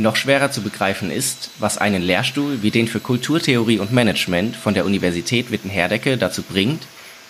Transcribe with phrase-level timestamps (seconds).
[0.00, 4.74] noch schwerer zu begreifen ist, was einen Lehrstuhl wie den für Kulturtheorie und Management von
[4.74, 6.82] der Universität Witten-Herdecke dazu bringt,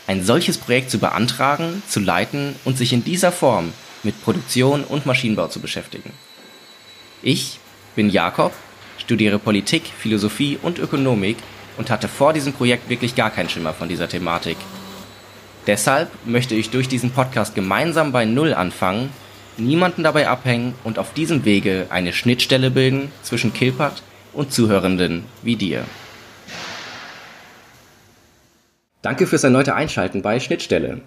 [0.06, 3.72] ein solches Projekt zu beantragen, zu leiten und sich in dieser Form
[4.02, 6.12] mit Produktion und Maschinenbau zu beschäftigen.
[7.22, 7.58] Ich
[7.94, 8.52] bin Jakob,
[8.98, 11.36] studiere Politik, Philosophie und Ökonomik
[11.76, 14.56] und hatte vor diesem Projekt wirklich gar keinen Schimmer von dieser Thematik.
[15.66, 19.10] Deshalb möchte ich durch diesen Podcast gemeinsam bei Null anfangen
[19.56, 25.56] niemanden dabei abhängen und auf diesem Wege eine Schnittstelle bilden zwischen Kilpat und Zuhörenden wie
[25.56, 25.84] dir.
[29.02, 31.00] Danke fürs erneute Einschalten bei Schnittstelle.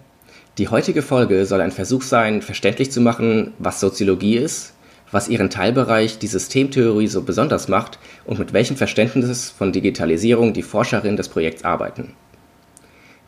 [0.57, 4.73] Die heutige Folge soll ein Versuch sein, verständlich zu machen, was Soziologie ist,
[5.11, 10.63] was ihren Teilbereich die Systemtheorie so besonders macht und mit welchem Verständnis von Digitalisierung die
[10.63, 12.13] Forscherinnen des Projekts arbeiten.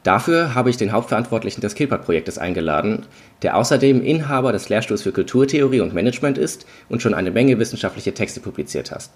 [0.06, 3.08] Dafür habe ich den Hauptverantwortlichen des Kilpat-Projektes eingeladen,
[3.42, 8.14] der außerdem Inhaber des Lehrstuhls für Kulturtheorie und Management ist und schon eine Menge wissenschaftliche
[8.14, 9.10] Texte publiziert hat.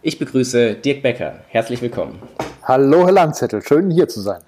[0.00, 1.40] Ich begrüße Dirk Becker.
[1.48, 2.22] Herzlich willkommen.
[2.62, 3.62] Hallo, Herr Landzettel.
[3.62, 4.42] Schön, hier zu sein.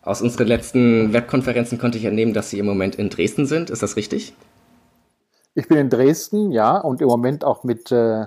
[0.00, 3.70] Aus unseren letzten Webkonferenzen konnte ich entnehmen, dass Sie im Moment in Dresden sind.
[3.70, 4.32] Ist das richtig?
[5.56, 8.26] Ich bin in Dresden, ja, und im Moment auch mit äh,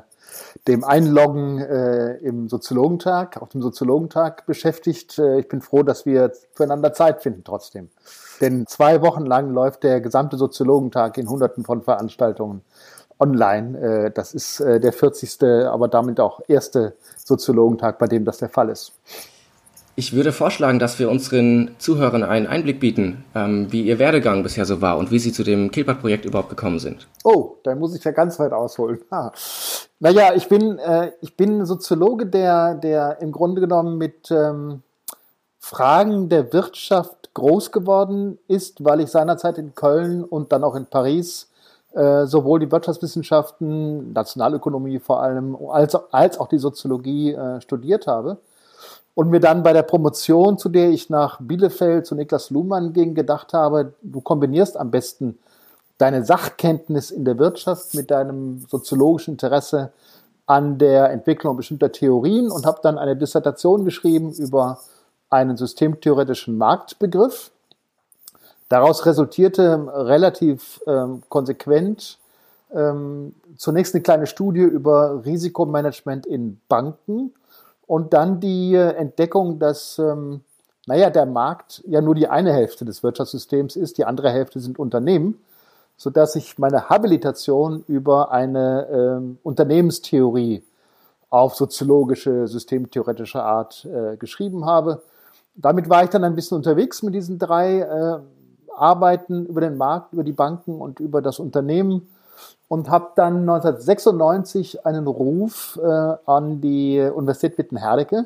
[0.67, 5.17] dem Einloggen äh, im Soziologentag, auf dem Soziologentag beschäftigt.
[5.19, 7.89] Äh, ich bin froh, dass wir füreinander Zeit finden trotzdem.
[8.41, 12.61] Denn zwei Wochen lang läuft der gesamte Soziologentag in hunderten von Veranstaltungen
[13.19, 13.79] online.
[13.79, 15.43] Äh, das ist äh, der 40.
[15.67, 18.93] aber damit auch erste Soziologentag, bei dem das der Fall ist.
[19.99, 24.63] Ich würde vorschlagen, dass wir unseren Zuhörern einen Einblick bieten, ähm, wie ihr Werdegang bisher
[24.63, 27.07] so war und wie sie zu dem Kilpat-Projekt überhaupt gekommen sind.
[27.23, 28.99] Oh, da muss ich ja ganz weit ausholen.
[29.09, 29.31] Ah.
[29.99, 34.83] Naja, ich bin, äh, ich bin Soziologe, der, der im Grunde genommen mit ähm,
[35.57, 40.85] Fragen der Wirtschaft groß geworden ist, weil ich seinerzeit in Köln und dann auch in
[40.85, 41.49] Paris
[41.95, 48.37] äh, sowohl die Wirtschaftswissenschaften, Nationalökonomie vor allem, als, als auch die Soziologie äh, studiert habe
[49.17, 53.15] und mir dann bei der Promotion, zu der ich nach Bielefeld zu Niklas Luhmann ging,
[53.15, 55.39] gedacht habe, du kombinierst am besten
[55.97, 59.91] deine Sachkenntnis in der Wirtschaft mit deinem soziologischen Interesse
[60.45, 64.81] an der Entwicklung bestimmter Theorien und habe dann eine Dissertation geschrieben über
[65.31, 67.49] einen systemtheoretischen Marktbegriff.
[68.69, 72.19] Daraus resultierte relativ ähm, konsequent
[72.71, 77.33] ähm, zunächst eine kleine Studie über Risikomanagement in Banken
[77.87, 80.41] und dann die äh, Entdeckung, dass, ähm,
[80.85, 84.77] naja, der Markt ja nur die eine Hälfte des Wirtschaftssystems ist, die andere Hälfte sind
[84.77, 85.39] Unternehmen,
[85.95, 90.63] so dass ich meine Habilitation über eine ähm, Unternehmenstheorie
[91.29, 95.01] auf soziologische, systemtheoretische Art äh, geschrieben habe.
[95.55, 98.19] Damit war ich dann ein bisschen unterwegs mit diesen drei äh,
[98.75, 102.07] Arbeiten über den Markt, über die Banken und über das Unternehmen
[102.67, 105.87] und habe dann 1996 einen Ruf äh,
[106.25, 108.25] an die Universität Witten-Herdecke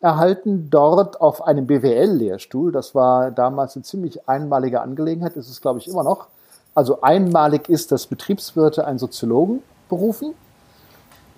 [0.00, 2.72] erhalten, dort auf einem BWL-Lehrstuhl.
[2.72, 6.28] Das war damals eine ziemlich einmalige Angelegenheit, ist es, glaube ich, immer noch.
[6.74, 10.34] Also einmalig ist, dass Betriebswirte einen Soziologen berufen.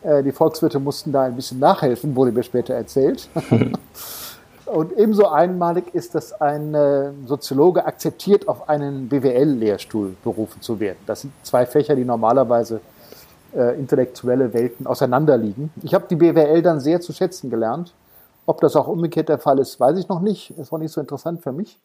[0.02, 3.28] Äh, die Volkswirte mussten da ein bisschen nachhelfen, wurde mir später erzählt.
[4.72, 10.96] Und ebenso einmalig ist, dass ein äh, Soziologe akzeptiert, auf einen BWL-Lehrstuhl berufen zu werden.
[11.06, 12.80] Das sind zwei Fächer, die normalerweise
[13.54, 15.70] äh, intellektuelle Welten auseinanderliegen.
[15.82, 17.92] Ich habe die BWL dann sehr zu schätzen gelernt.
[18.46, 20.56] Ob das auch umgekehrt der Fall ist, weiß ich noch nicht.
[20.58, 21.78] Ist auch nicht so interessant für mich.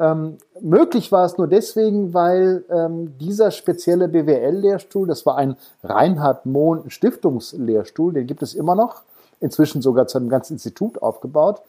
[0.00, 6.46] Ähm, möglich war es nur deswegen, weil ähm, dieser spezielle BWL-Lehrstuhl, das war ein Reinhard
[6.46, 9.02] Mohn Stiftungslehrstuhl, den gibt es immer noch,
[9.40, 11.60] inzwischen sogar zu einem ganzen Institut aufgebaut,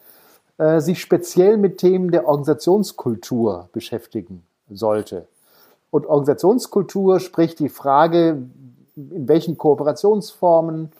[0.58, 5.26] äh, sich speziell mit Themen der Organisationskultur beschäftigen sollte.
[5.90, 8.42] Und Organisationskultur spricht die Frage,
[8.96, 10.90] in welchen Kooperationsformen,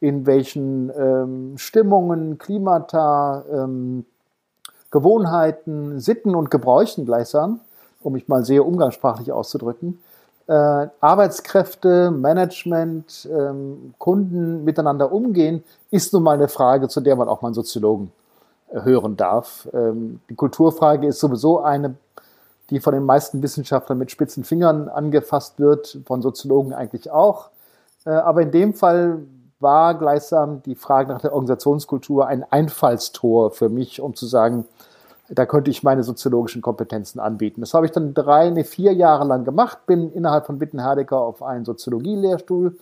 [0.00, 4.04] in welchen ähm, Stimmungen, Klimata, ähm,
[4.90, 7.60] Gewohnheiten, Sitten und Gebräuchen gleichsam,
[8.02, 10.00] um mich mal sehr umgangssprachlich auszudrücken,
[10.48, 17.28] äh, Arbeitskräfte, Management, ähm, Kunden miteinander umgehen, ist nun mal eine Frage, zu der man
[17.28, 18.10] auch mal einen Soziologen
[18.72, 19.68] hören darf.
[19.72, 21.96] Ähm, die Kulturfrage ist sowieso eine,
[22.70, 27.50] die von den meisten Wissenschaftlern mit spitzen Fingern angefasst wird, von Soziologen eigentlich auch.
[28.04, 29.22] Äh, aber in dem Fall
[29.60, 34.66] war gleichsam die Frage nach der Organisationskultur ein Einfallstor für mich, um zu sagen,
[35.28, 37.60] da könnte ich meine soziologischen Kompetenzen anbieten.
[37.60, 41.64] Das habe ich dann drei, vier Jahre lang gemacht, bin innerhalb von Wittenherdecker auf einen
[41.64, 42.76] Soziologie-Lehrstuhl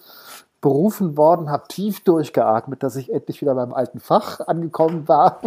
[0.61, 5.41] berufen worden, habe tief durchgeatmet, dass ich endlich wieder beim alten Fach angekommen war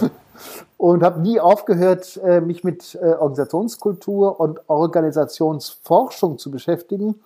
[0.76, 7.20] und habe nie aufgehört, äh, mich mit äh, Organisationskultur und Organisationsforschung zu beschäftigen.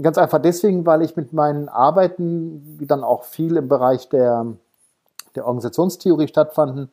[0.00, 4.46] Ganz einfach deswegen, weil ich mit meinen Arbeiten, die dann auch viel im Bereich der,
[5.34, 6.90] der Organisationstheorie stattfanden,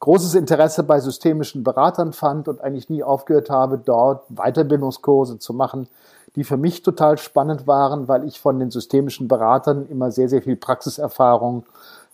[0.00, 5.88] großes Interesse bei systemischen Beratern fand und eigentlich nie aufgehört habe, dort Weiterbildungskurse zu machen,
[6.36, 10.42] die für mich total spannend waren, weil ich von den systemischen Beratern immer sehr, sehr
[10.42, 11.64] viel Praxiserfahrung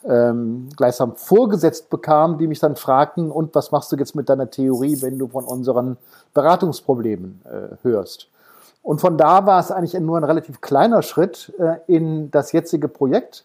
[0.05, 4.51] ähm, gleichsam vorgesetzt bekam, die mich dann fragten, und was machst du jetzt mit deiner
[4.51, 5.97] Theorie, wenn du von unseren
[6.33, 8.29] Beratungsproblemen äh, hörst?
[8.83, 12.89] Und von da war es eigentlich nur ein relativ kleiner Schritt äh, in das jetzige
[12.89, 13.45] Projekt.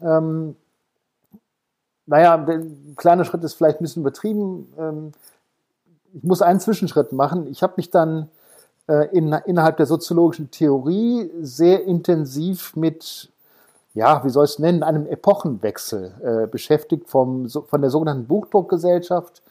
[0.00, 0.56] Ähm,
[2.06, 2.62] naja, der
[2.96, 4.72] kleine Schritt ist vielleicht ein bisschen übertrieben.
[4.78, 5.12] Ähm,
[6.14, 7.46] ich muss einen Zwischenschritt machen.
[7.48, 8.28] Ich habe mich dann
[9.12, 13.30] in, innerhalb der soziologischen Theorie sehr intensiv mit,
[13.94, 19.42] ja, wie soll ich es nennen, einem Epochenwechsel äh, beschäftigt, vom, von der sogenannten Buchdruckgesellschaft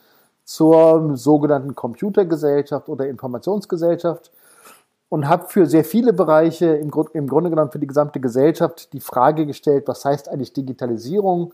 [0.44, 4.32] zur sogenannten Computergesellschaft oder Informationsgesellschaft
[5.12, 9.02] und habe für sehr viele Bereiche im, im Grunde genommen für die gesamte Gesellschaft die
[9.02, 11.54] Frage gestellt, was heißt eigentlich Digitalisierung?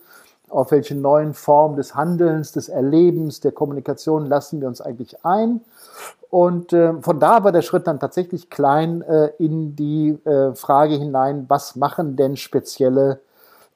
[0.50, 5.62] Auf welche neuen Formen des Handelns, des Erlebens, der Kommunikation lassen wir uns eigentlich ein?
[6.30, 10.96] Und äh, von da war der Schritt dann tatsächlich klein äh, in die äh, Frage
[10.96, 13.22] hinein, was machen denn spezielle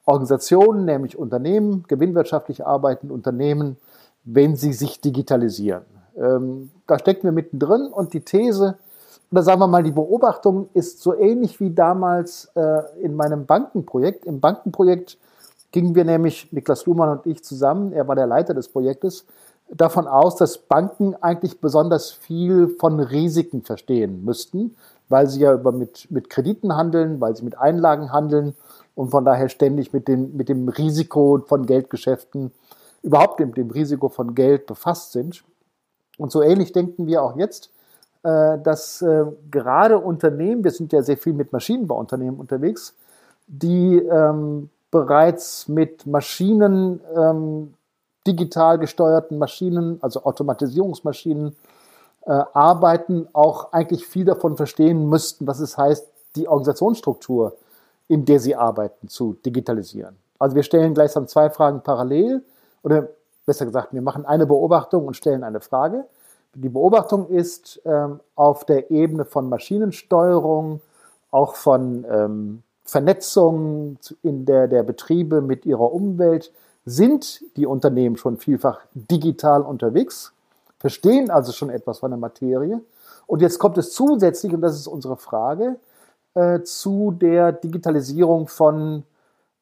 [0.05, 3.77] Organisationen, nämlich Unternehmen, gewinnwirtschaftlich arbeitende Unternehmen,
[4.25, 5.83] wenn sie sich digitalisieren.
[6.17, 8.77] Ähm, da stecken wir mittendrin und die These,
[9.31, 14.25] oder sagen wir mal, die Beobachtung ist so ähnlich wie damals äh, in meinem Bankenprojekt.
[14.25, 15.17] Im Bankenprojekt
[15.71, 19.25] gingen wir nämlich, Niklas Luhmann und ich zusammen, er war der Leiter des Projektes,
[19.71, 24.75] davon aus, dass Banken eigentlich besonders viel von Risiken verstehen müssten,
[25.09, 28.55] weil sie ja über mit, mit Krediten handeln, weil sie mit Einlagen handeln
[28.95, 32.51] und von daher ständig mit dem, mit dem Risiko von Geldgeschäften,
[33.01, 35.43] überhaupt mit dem Risiko von Geld befasst sind.
[36.17, 37.71] Und so ähnlich denken wir auch jetzt,
[38.23, 42.93] äh, dass äh, gerade Unternehmen, wir sind ja sehr viel mit Maschinenbauunternehmen unterwegs,
[43.47, 47.73] die ähm, bereits mit Maschinen ähm,
[48.25, 51.55] digital gesteuerten Maschinen, also Automatisierungsmaschinen,
[52.25, 57.57] äh, arbeiten, auch eigentlich viel davon verstehen müssten, was es heißt, die Organisationsstruktur,
[58.07, 60.15] in der sie arbeiten, zu digitalisieren.
[60.37, 62.43] Also wir stellen gleichsam zwei Fragen parallel
[62.83, 63.09] oder
[63.45, 66.05] besser gesagt, wir machen eine Beobachtung und stellen eine Frage.
[66.53, 70.81] Die Beobachtung ist ähm, auf der Ebene von Maschinensteuerung,
[71.31, 76.51] auch von ähm, Vernetzung in der, der Betriebe mit ihrer Umwelt,
[76.85, 80.33] sind die Unternehmen schon vielfach digital unterwegs,
[80.79, 82.81] verstehen also schon etwas von der Materie.
[83.27, 85.79] Und jetzt kommt es zusätzlich, und das ist unsere Frage,
[86.33, 89.03] äh, zu der Digitalisierung von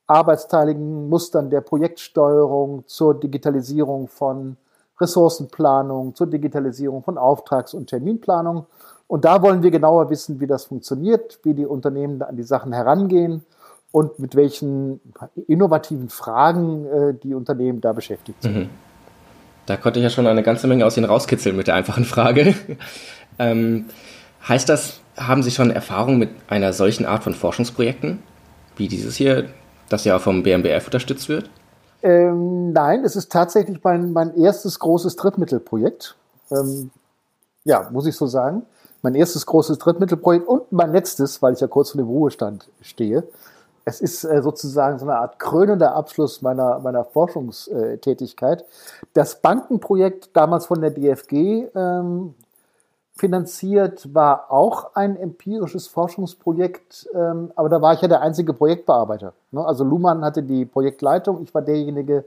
[0.07, 4.57] arbeitsteiligen Mustern der Projektsteuerung, zur Digitalisierung von
[4.99, 8.65] Ressourcenplanung, zur Digitalisierung von Auftrags- und Terminplanung.
[9.07, 12.73] Und da wollen wir genauer wissen, wie das funktioniert, wie die Unternehmen an die Sachen
[12.73, 13.45] herangehen
[13.91, 14.99] und mit welchen
[15.47, 18.55] innovativen Fragen äh, die Unternehmen da beschäftigt sind.
[18.55, 18.69] Mhm.
[19.65, 22.55] Da konnte ich ja schon eine ganze Menge aus Ihnen rauskitzeln mit der einfachen Frage.
[23.39, 23.85] ähm,
[24.47, 28.19] heißt das, haben Sie schon Erfahrung mit einer solchen Art von Forschungsprojekten,
[28.77, 29.45] wie dieses hier,
[29.89, 31.49] das ja auch vom BMBF unterstützt wird?
[32.01, 36.15] Ähm, nein, es ist tatsächlich mein, mein erstes großes Drittmittelprojekt.
[36.51, 36.91] Ähm,
[37.65, 38.63] ja, muss ich so sagen.
[39.01, 43.23] Mein erstes großes Drittmittelprojekt und mein letztes, weil ich ja kurz vor dem Ruhestand stehe
[43.89, 48.63] es ist äh, sozusagen so eine Art krönender Abschluss meiner, meiner Forschungstätigkeit.
[49.13, 52.35] Das Bankenprojekt, damals von der DFG ähm,
[53.15, 59.33] finanziert, war auch ein empirisches Forschungsprojekt, ähm, aber da war ich ja der einzige Projektbearbeiter.
[59.51, 59.65] Ne?
[59.65, 62.25] Also Luhmann hatte die Projektleitung, ich war derjenige,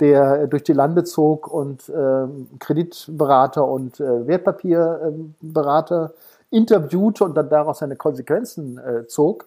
[0.00, 2.26] der durch die Lande zog und äh,
[2.58, 6.14] Kreditberater und äh, Wertpapierberater
[6.50, 9.46] interviewte und dann daraus seine Konsequenzen äh, zog.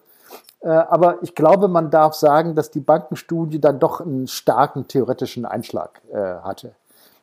[0.60, 5.44] Äh, aber ich glaube, man darf sagen, dass die Bankenstudie dann doch einen starken theoretischen
[5.44, 6.72] Einschlag äh, hatte.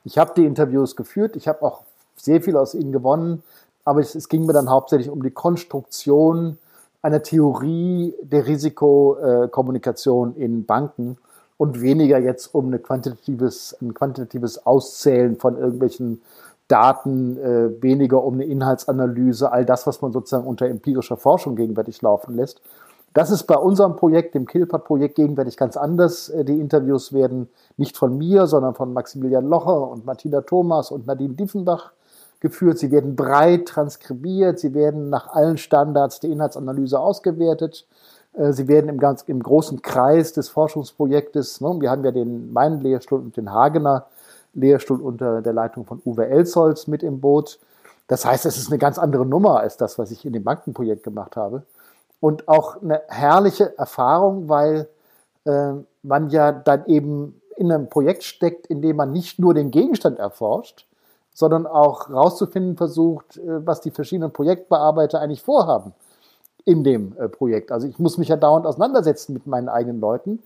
[0.05, 1.81] Ich habe die Interviews geführt, ich habe auch
[2.15, 3.43] sehr viel aus ihnen gewonnen,
[3.85, 6.57] aber es, es, ging mir dann hauptsächlich um die Konstruktion
[7.01, 11.17] einer Theorie der Risikokommunikation in Banken
[11.57, 16.21] und weniger jetzt um eine quantitatives, ein quantitatives Auszählen von irgendwelchen
[16.69, 22.01] Daten, äh, weniger um eine Inhaltsanalyse, all das, was man sozusagen unter empirischer Forschung gegenwärtig
[22.01, 22.61] laufen lässt,
[23.13, 26.29] Das ist bei unserem Projekt, dem Killpad-Projekt, gegenwärtig ganz anders.
[26.29, 31.05] Äh, die Interviews werden nicht von mir, sondern von Maximilian Locher und Martina Thomas und
[31.05, 31.91] Nadine Diefenbach
[32.39, 32.79] geführt.
[32.79, 34.59] Sie werden breit transkribiert.
[34.59, 37.85] Sie werden nach allen Standards der Inhaltsanalyse ausgewertet.
[38.33, 42.51] Äh, sie werden im, ganz, im großen Kreis des Forschungsprojektes, ne, wir haben ja den,
[42.51, 44.07] meinen Lehrstuhl und den Hagener
[44.55, 47.59] Lehrstuhl unter der Leitung von Uwe Elzholz mit im Boot.
[48.07, 51.03] Das heißt, es ist eine ganz andere Nummer als das, was ich in dem Bankenprojekt
[51.03, 51.63] gemacht habe.
[52.23, 54.87] Und auch eine herrliche Erfahrung, weil
[55.43, 59.71] äh, man ja dann eben in einem Projekt steckt, in dem man nicht nur den
[59.71, 60.87] Gegenstand erforscht,
[61.33, 65.91] sondern auch rauszufinden versucht, äh, was die verschiedenen Projektbearbeiter eigentlich vorhaben
[66.63, 67.73] in dem äh, Projekt.
[67.73, 70.41] Also ich muss mich ja dauernd auseinandersetzen mit meinen eigenen Leuten.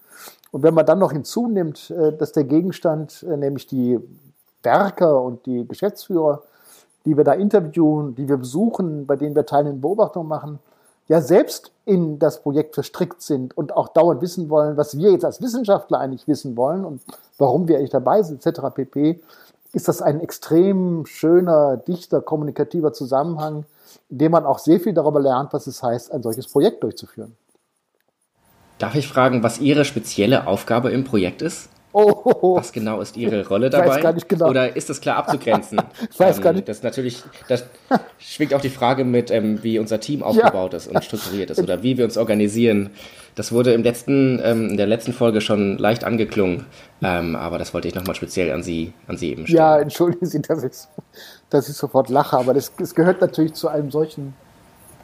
[0.49, 3.99] Und wenn man dann noch hinzunimmt, äh, dass der Gegenstand, nämlich die
[4.63, 6.41] Werker und die Geschäftsführer,
[7.05, 10.57] die wir da interviewen, die wir besuchen, bei denen wir teilnehmende Beobachtungen machen,
[11.07, 15.25] ja selbst in das Projekt verstrickt sind und auch dauernd wissen wollen, was wir jetzt
[15.25, 17.01] als Wissenschaftler eigentlich wissen wollen und
[17.37, 18.61] warum wir eigentlich dabei sind, etc.
[18.73, 19.21] pp.,
[19.73, 23.65] ist das ein extrem schöner, dichter, kommunikativer Zusammenhang,
[24.09, 27.35] in dem man auch sehr viel darüber lernt, was es heißt, ein solches Projekt durchzuführen.
[28.79, 31.69] Darf ich fragen, was Ihre spezielle Aufgabe im Projekt ist?
[31.99, 33.87] Oh, Was genau ist Ihre Rolle dabei?
[33.87, 34.49] Weiß gar nicht genau.
[34.49, 35.81] Oder ist das klar abzugrenzen?
[36.11, 36.69] ich weiß ähm, gar nicht.
[36.69, 37.65] Das natürlich, das
[38.19, 40.77] schwingt auch die Frage mit, ähm, wie unser Team aufgebaut ja.
[40.77, 42.91] ist und strukturiert ist oder wie wir uns organisieren.
[43.33, 46.67] Das wurde im letzten, ähm, in der letzten Folge schon leicht angeklungen,
[47.01, 49.57] ähm, aber das wollte ich nochmal speziell an Sie, an Sie eben stellen.
[49.57, 50.73] Ja, entschuldigen Sie, dass ich,
[51.49, 54.35] dass ich sofort lache, aber das, das gehört natürlich zu einem solchen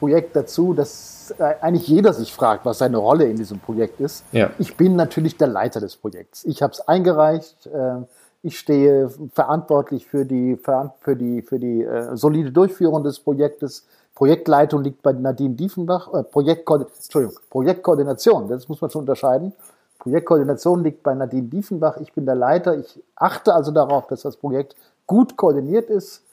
[0.03, 4.25] Projekt dazu, dass äh, eigentlich jeder sich fragt, was seine Rolle in diesem Projekt ist.
[4.33, 4.50] Ja.
[4.60, 6.43] Ich bin natürlich der Leiter des Projekts.
[6.43, 7.67] Ich habe es eingereicht.
[7.67, 8.01] Äh,
[8.41, 13.86] ich stehe verantwortlich für die, für die, für die äh, solide Durchführung des Projektes.
[14.13, 16.13] Projektleitung liegt bei Nadine Diefenbach.
[16.13, 19.53] Äh, Entschuldigung, Projektkoordination, das muss man schon unterscheiden.
[20.00, 21.95] Projektkoordination liegt bei Nadine Diefenbach.
[22.01, 22.77] Ich bin der Leiter.
[22.77, 24.75] Ich achte also darauf, dass das Projekt
[25.07, 26.24] gut koordiniert ist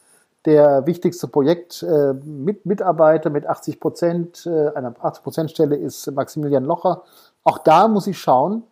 [0.46, 7.02] der wichtigste Projektmitarbeiter äh, mit 80 Prozent, äh, einer 80 Prozent Stelle ist Maximilian Locher.
[7.44, 8.62] Auch da muss ich schauen,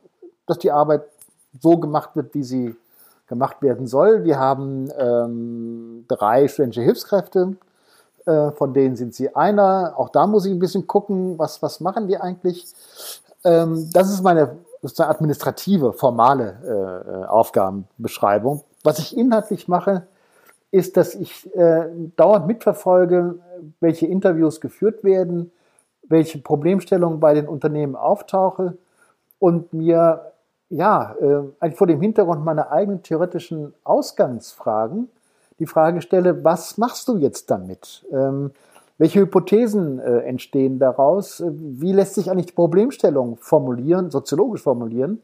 [0.47, 1.03] dass die Arbeit
[1.61, 2.77] so gemacht wird, wie sie
[3.27, 4.25] gemacht werden soll.
[4.25, 7.57] Wir haben ähm, drei studentische Hilfskräfte,
[8.25, 9.95] äh, von denen sind sie einer.
[9.97, 12.67] Auch da muss ich ein bisschen gucken, was, was machen die eigentlich.
[13.45, 18.63] Ähm, das ist meine eine administrative, formale äh, Aufgabenbeschreibung.
[18.85, 20.07] Was ich inhaltlich mache,
[20.71, 23.39] ist, dass ich äh, dauernd mitverfolge,
[23.81, 25.51] welche Interviews geführt werden,
[26.09, 28.77] welche Problemstellungen bei den Unternehmen auftauche
[29.39, 30.33] und mir
[30.71, 31.15] ja
[31.61, 35.09] äh, vor dem Hintergrund meiner eigenen theoretischen Ausgangsfragen
[35.59, 38.07] die Frage stelle, was machst du jetzt damit?
[38.13, 38.53] Ähm,
[38.97, 41.43] welche Hypothesen äh, entstehen daraus?
[41.47, 45.21] Wie lässt sich eigentlich die Problemstellung formulieren, soziologisch formulieren,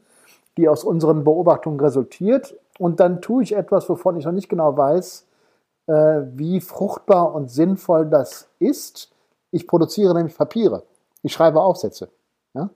[0.57, 2.55] die aus unseren Beobachtungen resultiert?
[2.79, 5.34] Und dann tue ich etwas, wovon ich noch nicht genau weiß, äh,
[5.87, 9.11] wie fruchtbar und sinnvoll das ist.
[9.51, 10.83] Ich produziere nämlich Papiere.
[11.21, 12.09] Ich schreibe Aufsätze.
[12.53, 12.69] Ja?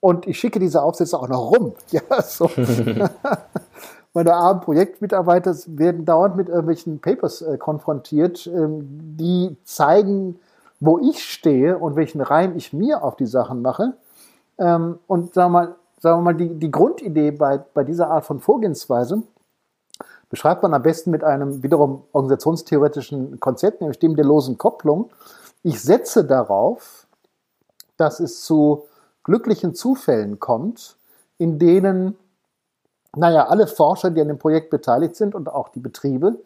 [0.00, 1.74] Und ich schicke diese Aufsätze auch noch rum.
[1.90, 2.50] Ja, so.
[4.14, 10.40] Meine armen Projektmitarbeiter werden dauernd mit irgendwelchen Papers äh, konfrontiert, ähm, die zeigen,
[10.80, 13.94] wo ich stehe und welchen Reim ich mir auf die Sachen mache.
[14.58, 18.24] Ähm, und sagen wir mal, sagen wir mal die, die Grundidee bei, bei dieser Art
[18.24, 19.22] von Vorgehensweise
[20.28, 25.10] beschreibt man am besten mit einem wiederum organisationstheoretischen Konzept, nämlich dem der losen Kopplung.
[25.62, 27.06] Ich setze darauf,
[27.96, 28.84] dass es zu
[29.24, 30.96] glücklichen Zufällen kommt,
[31.38, 32.16] in denen,
[33.16, 36.38] naja, alle Forscher, die an dem Projekt beteiligt sind und auch die Betriebe,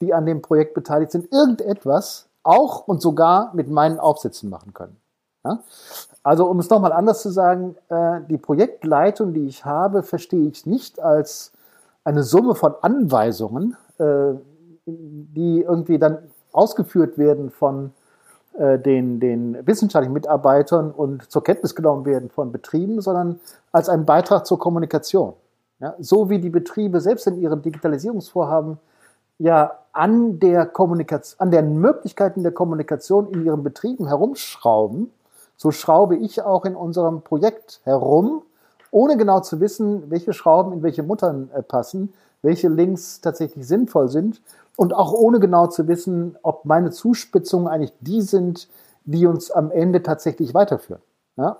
[0.00, 4.96] die an dem Projekt beteiligt sind, irgendetwas auch und sogar mit meinen Aufsätzen machen können.
[5.44, 5.60] Ja?
[6.22, 10.66] Also um es nochmal anders zu sagen, äh, die Projektleitung, die ich habe, verstehe ich
[10.66, 11.52] nicht als
[12.06, 14.34] eine Summe von Anweisungen, äh,
[14.86, 16.18] die irgendwie dann
[16.52, 17.92] ausgeführt werden von
[18.56, 23.40] äh, den, den wissenschaftlichen Mitarbeitern und zur Kenntnis genommen werden von Betrieben, sondern
[23.72, 25.32] als einen Beitrag zur Kommunikation.
[25.80, 28.78] Ja, so wie die Betriebe selbst in ihren Digitalisierungsvorhaben
[29.38, 35.10] ja an der Kommunikation, an den Möglichkeiten der Kommunikation in ihren Betrieben herumschrauben,
[35.56, 38.42] so schraube ich auch in unserem Projekt herum,
[38.90, 42.12] ohne genau zu wissen, welche Schrauben in welche Muttern äh, passen,
[42.42, 44.40] welche Links tatsächlich sinnvoll sind
[44.76, 48.68] und auch ohne genau zu wissen, ob meine Zuspitzungen eigentlich die sind,
[49.04, 51.02] die uns am Ende tatsächlich weiterführen.
[51.36, 51.58] Ja?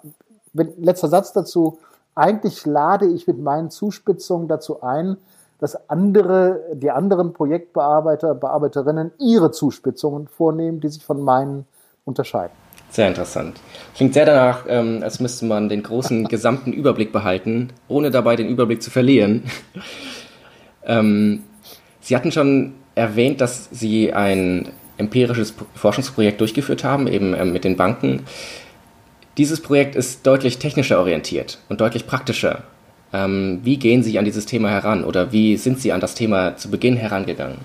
[0.52, 1.78] Letzter Satz dazu.
[2.14, 5.16] Eigentlich lade ich mit meinen Zuspitzungen dazu ein,
[5.58, 11.66] dass andere, die anderen Projektbearbeiter, Bearbeiterinnen ihre Zuspitzungen vornehmen, die sich von meinen
[12.04, 12.65] unterscheiden.
[12.90, 13.60] Sehr interessant.
[13.94, 18.48] Klingt sehr danach, ähm, als müsste man den großen gesamten Überblick behalten, ohne dabei den
[18.48, 19.42] Überblick zu verlieren.
[20.84, 21.42] ähm,
[22.00, 27.76] Sie hatten schon erwähnt, dass Sie ein empirisches Forschungsprojekt durchgeführt haben, eben ähm, mit den
[27.76, 28.22] Banken.
[29.36, 32.62] Dieses Projekt ist deutlich technischer orientiert und deutlich praktischer.
[33.12, 36.56] Ähm, wie gehen Sie an dieses Thema heran oder wie sind Sie an das Thema
[36.56, 37.58] zu Beginn herangegangen?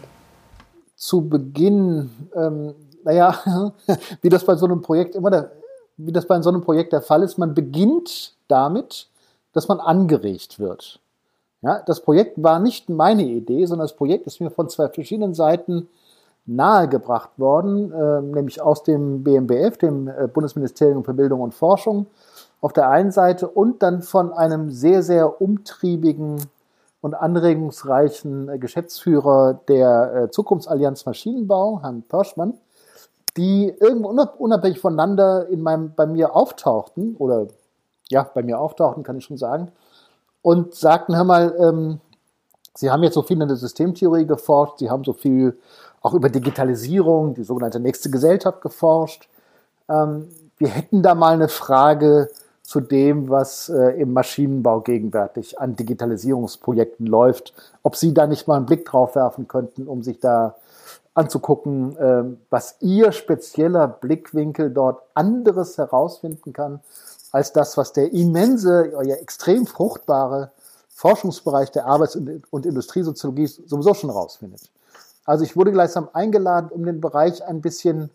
[0.96, 3.36] Zu Beginn, ähm, naja,
[4.22, 5.52] wie das bei so einem Projekt immer der,
[5.98, 9.08] wie das bei so einem Projekt der Fall ist, man beginnt damit,
[9.54, 11.00] dass man angeregt wird.
[11.62, 15.36] Ja, das Projekt war nicht meine Idee, sondern das Projekt ist mir von zwei verschiedenen
[15.36, 15.88] Seiten
[16.46, 22.08] nahegebracht worden, äh, nämlich aus dem BMBF, dem äh, Bundesministerium für Bildung und Forschung,
[22.62, 26.42] auf der einen Seite und dann von einem sehr, sehr umtriebigen
[27.02, 32.56] und anregungsreichen äh, Geschäftsführer der äh, Zukunftsallianz Maschinenbau, Herrn Pörschmann,
[33.38, 37.48] die irgendwo unabhängig voneinander in meinem, bei mir auftauchten, oder
[38.10, 39.72] ja, bei mir auftauchten, kann ich schon sagen,
[40.42, 42.00] und sagten, hör mal, ähm,
[42.74, 45.58] Sie haben jetzt so viel in der Systemtheorie geforscht, Sie haben so viel
[46.02, 49.28] auch über Digitalisierung, die sogenannte nächste Gesellschaft geforscht.
[49.90, 52.30] Ähm, wir hätten da mal eine Frage
[52.64, 57.54] zu dem, was äh, im Maschinenbau gegenwärtig an Digitalisierungsprojekten läuft.
[57.84, 60.56] Ob Sie da nicht mal einen Blick drauf werfen könnten, um sich da
[61.14, 66.80] anzugucken, äh, was Ihr spezieller Blickwinkel dort anderes herausfinden kann,
[67.32, 70.52] als das, was der immense, ja extrem fruchtbare
[70.90, 74.70] Forschungsbereich der Arbeits- und Industriesoziologie sowieso schon herausfindet.
[75.26, 78.10] Also ich wurde gleichsam eingeladen, um den Bereich ein bisschen,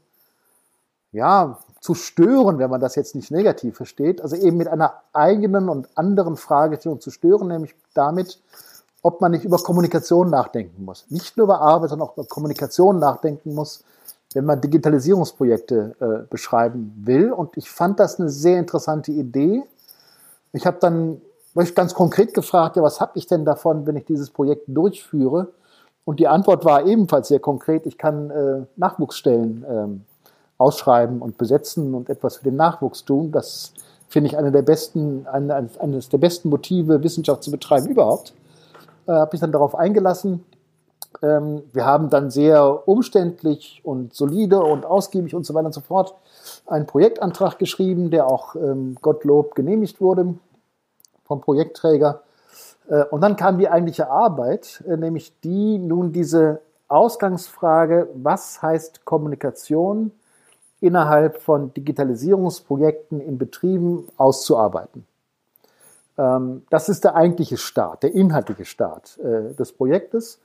[1.13, 4.21] ja, zu stören, wenn man das jetzt nicht negativ versteht.
[4.21, 8.41] Also eben mit einer eigenen und anderen Fragestellung zu stören, nämlich damit,
[9.03, 11.07] ob man nicht über Kommunikation nachdenken muss.
[11.09, 13.85] Nicht nur über Arbeit, sondern auch über Kommunikation nachdenken muss,
[14.35, 17.33] wenn man Digitalisierungsprojekte äh, beschreiben will.
[17.33, 19.63] Und ich fand das eine sehr interessante Idee.
[20.53, 21.21] Ich habe dann
[21.63, 25.49] ich ganz konkret gefragt, ja, was habe ich denn davon, wenn ich dieses Projekt durchführe?
[26.05, 27.87] Und die Antwort war ebenfalls sehr konkret.
[27.87, 30.05] Ich kann äh, Nachwuchsstellen ähm,
[30.59, 33.33] ausschreiben und besetzen und etwas für den Nachwuchs tun.
[33.33, 33.73] Das
[34.09, 38.35] finde ich eine der besten, eine, eines der besten Motive, Wissenschaft zu betreiben überhaupt.
[39.07, 40.45] Äh, habe ich dann darauf eingelassen.
[41.23, 45.81] Ähm, wir haben dann sehr umständlich und solide und ausgiebig und so weiter und so
[45.81, 46.15] fort
[46.67, 50.35] einen Projektantrag geschrieben, der auch ähm, Gottlob genehmigt wurde
[51.25, 52.23] vom Projektträger.
[52.89, 59.05] Äh, und dann kam die eigentliche Arbeit, äh, nämlich die nun diese Ausgangsfrage, was heißt
[59.05, 60.13] Kommunikation
[60.81, 65.07] innerhalb von Digitalisierungsprojekten in Betrieben auszuarbeiten.
[66.19, 70.41] Ähm, das ist der eigentliche Start, der inhaltliche Start äh, des Projektes.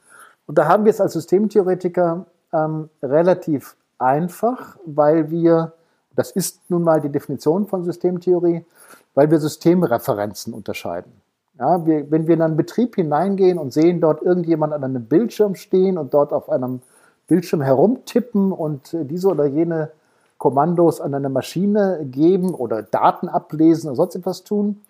[0.47, 5.73] Und da haben wir es als Systemtheoretiker ähm, relativ einfach, weil wir,
[6.15, 8.65] das ist nun mal die Definition von Systemtheorie,
[9.13, 11.11] weil wir Systemreferenzen unterscheiden.
[11.59, 15.55] Ja, wir, wenn wir in einen Betrieb hineingehen und sehen dort irgendjemand an einem Bildschirm
[15.55, 16.81] stehen und dort auf einem
[17.27, 19.91] Bildschirm herumtippen und diese oder jene
[20.37, 24.81] Kommandos an eine Maschine geben oder Daten ablesen oder sonst etwas tun,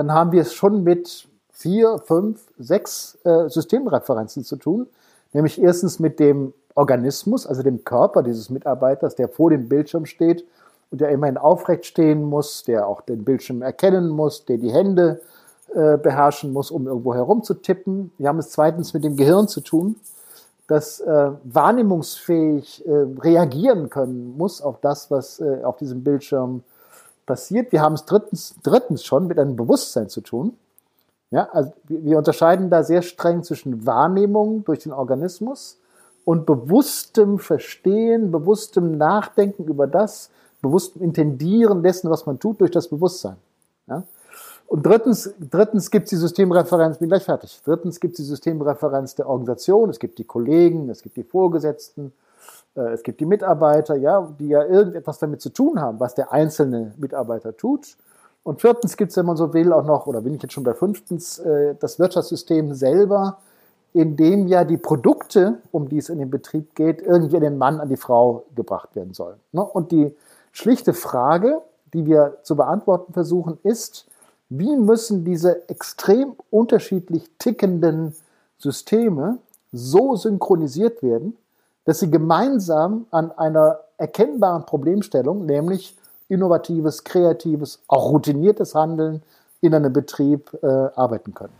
[0.00, 4.86] dann haben wir es schon mit vier, fünf, sechs äh, Systemreferenzen zu tun.
[5.34, 10.46] Nämlich erstens mit dem Organismus, also dem Körper dieses Mitarbeiters, der vor dem Bildschirm steht
[10.90, 15.20] und der immerhin aufrecht stehen muss, der auch den Bildschirm erkennen muss, der die Hände
[15.74, 18.10] äh, beherrschen muss, um irgendwo herumzutippen.
[18.16, 19.96] Wir haben es zweitens mit dem Gehirn zu tun,
[20.66, 26.62] das äh, wahrnehmungsfähig äh, reagieren können muss auf das, was äh, auf diesem Bildschirm
[27.30, 27.70] passiert.
[27.70, 30.56] Wir haben es drittens, drittens schon mit einem Bewusstsein zu tun.
[31.30, 35.78] Ja, also wir unterscheiden da sehr streng zwischen Wahrnehmung durch den Organismus
[36.24, 42.88] und bewusstem Verstehen, bewusstem Nachdenken über das, bewusstem Intendieren dessen, was man tut, durch das
[42.88, 43.36] Bewusstsein.
[43.86, 44.02] Ja?
[44.66, 47.60] Und drittens, drittens gibt es die Systemreferenz, bin gleich fertig.
[47.64, 52.12] Drittens gibt es die Systemreferenz der Organisation, es gibt die Kollegen, es gibt die Vorgesetzten,
[52.74, 56.94] es gibt die Mitarbeiter, ja, die ja irgendetwas damit zu tun haben, was der einzelne
[56.98, 57.96] Mitarbeiter tut.
[58.42, 60.64] Und viertens gibt es, wenn man so will, auch noch, oder bin ich jetzt schon
[60.64, 63.38] bei fünftens, äh, das Wirtschaftssystem selber,
[63.92, 67.58] in dem ja die Produkte, um die es in den Betrieb geht, irgendwie an den
[67.58, 69.38] Mann, an die Frau gebracht werden sollen.
[69.52, 69.62] Ne?
[69.62, 70.14] Und die
[70.52, 71.60] schlichte Frage,
[71.92, 74.06] die wir zu beantworten versuchen, ist,
[74.48, 78.14] wie müssen diese extrem unterschiedlich tickenden
[78.58, 79.38] Systeme
[79.72, 81.36] so synchronisiert werden,
[81.90, 85.96] dass sie gemeinsam an einer erkennbaren Problemstellung, nämlich
[86.28, 89.22] innovatives, kreatives, auch routiniertes Handeln
[89.60, 91.52] in einem Betrieb äh, arbeiten können.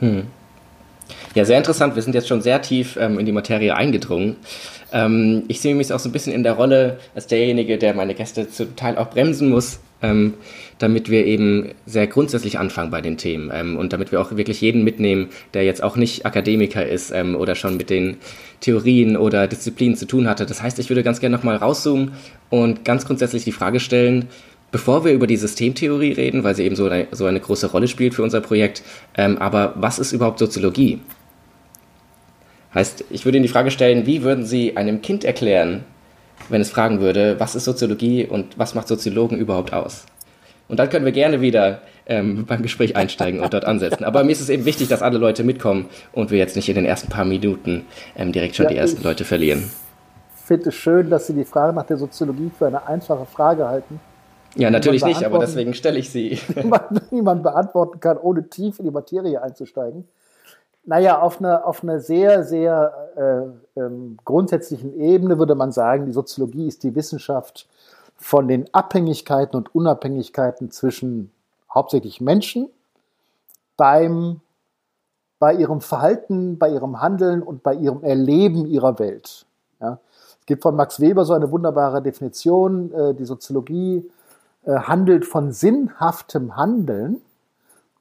[0.00, 0.26] Hm.
[1.34, 1.94] Ja, sehr interessant.
[1.94, 4.36] Wir sind jetzt schon sehr tief ähm, in die Materie eingedrungen.
[4.92, 8.14] Ähm, ich sehe mich auch so ein bisschen in der Rolle als derjenige, der meine
[8.14, 10.34] Gäste zum Teil auch bremsen muss, ähm,
[10.78, 14.60] damit wir eben sehr grundsätzlich anfangen bei den Themen ähm, und damit wir auch wirklich
[14.60, 18.16] jeden mitnehmen, der jetzt auch nicht Akademiker ist ähm, oder schon mit den
[18.60, 20.46] Theorien oder Disziplinen zu tun hatte.
[20.46, 22.12] Das heißt, ich würde ganz gerne nochmal rauszoomen
[22.50, 24.28] und ganz grundsätzlich die Frage stellen,
[24.72, 27.88] bevor wir über die Systemtheorie reden, weil sie eben so eine, so eine große Rolle
[27.88, 28.82] spielt für unser Projekt,
[29.16, 31.00] ähm, aber was ist überhaupt Soziologie?
[32.74, 35.84] Heißt, ich würde Ihnen die Frage stellen, wie würden Sie einem Kind erklären,
[36.48, 40.04] wenn es fragen würde, was ist Soziologie und was macht Soziologen überhaupt aus?
[40.68, 44.04] Und dann können wir gerne wieder ähm, beim Gespräch einsteigen und dort ansetzen.
[44.04, 46.74] Aber mir ist es eben wichtig, dass alle Leute mitkommen und wir jetzt nicht in
[46.74, 47.84] den ersten paar Minuten
[48.16, 49.70] ähm, direkt schon ja, die ersten Leute verlieren.
[50.36, 53.66] Ich finde es schön, dass Sie die Frage nach der Soziologie für eine einfache Frage
[53.66, 54.00] halten.
[54.54, 56.38] Ja, natürlich nicht, aber deswegen stelle ich sie.
[57.10, 60.04] die man beantworten kann, ohne tief in die Materie einzusteigen.
[60.84, 66.12] Naja, auf einer, auf einer sehr, sehr äh, ähm, grundsätzlichen Ebene würde man sagen, die
[66.12, 67.68] Soziologie ist die Wissenschaft
[68.16, 71.30] von den Abhängigkeiten und Unabhängigkeiten zwischen
[71.72, 72.68] hauptsächlich Menschen
[73.76, 74.40] beim,
[75.38, 79.46] bei ihrem Verhalten, bei ihrem Handeln und bei ihrem Erleben ihrer Welt.
[79.80, 79.98] Ja.
[80.40, 84.10] Es gibt von Max Weber so eine wunderbare Definition, äh, die Soziologie
[84.64, 87.22] äh, handelt von sinnhaftem Handeln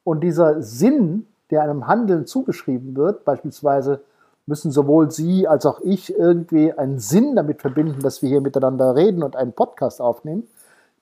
[0.04, 3.26] und dieser Sinn der einem Handeln zugeschrieben wird.
[3.26, 4.02] Beispielsweise
[4.48, 8.96] müssen sowohl Sie als auch ich irgendwie einen Sinn damit verbinden, dass wir hier miteinander
[8.96, 10.48] reden und einen Podcast aufnehmen.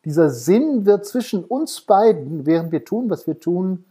[0.05, 3.85] Dieser Sinn wird zwischen uns beiden, während wir tun, was wir tun,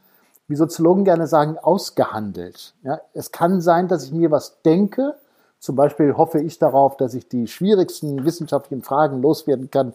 [0.49, 2.75] wie Soziologen gerne sagen, ausgehandelt.
[2.83, 5.14] Ja, es kann sein, dass ich mir was denke.
[5.59, 9.92] Zum Beispiel hoffe ich darauf, dass ich die schwierigsten wissenschaftlichen Fragen loswerden kann,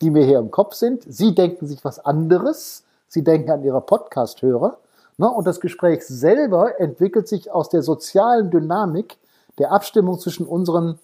[0.00, 1.04] die mir hier im Kopf sind.
[1.06, 2.82] Sie denken sich was anderes.
[3.08, 4.78] Sie denken an Ihre Podcast-Hörer.
[5.18, 5.30] Ne?
[5.30, 9.18] Und das Gespräch selber entwickelt sich aus der sozialen Dynamik
[9.58, 10.98] der Abstimmung zwischen unseren,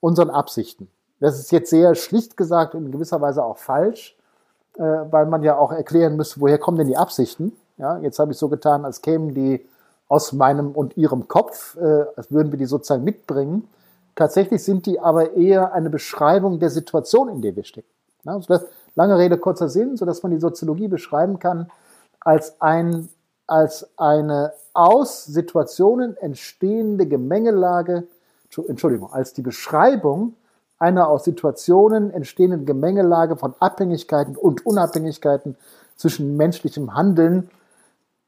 [0.00, 0.88] unseren Absichten.
[1.20, 4.16] Das ist jetzt sehr schlicht gesagt und in gewisser Weise auch falsch,
[4.76, 7.52] äh, weil man ja auch erklären müsste, woher kommen denn die Absichten?
[7.76, 9.66] Ja, jetzt habe ich so getan, als kämen die
[10.08, 13.68] aus meinem und ihrem Kopf, äh, als würden wir die sozusagen mitbringen.
[14.16, 17.88] Tatsächlich sind die aber eher eine Beschreibung der Situation, in der wir stecken.
[18.24, 21.70] Ja, das, lange Rede, kurzer Sinn, sodass man die Soziologie beschreiben kann
[22.20, 23.08] als ein
[23.50, 28.04] als eine aus Situationen entstehende Gemengelage,
[28.68, 30.34] Entschuldigung, als die Beschreibung
[30.78, 35.56] einer aus Situationen entstehenden Gemengelage von Abhängigkeiten und Unabhängigkeiten
[35.96, 37.50] zwischen menschlichem Handeln,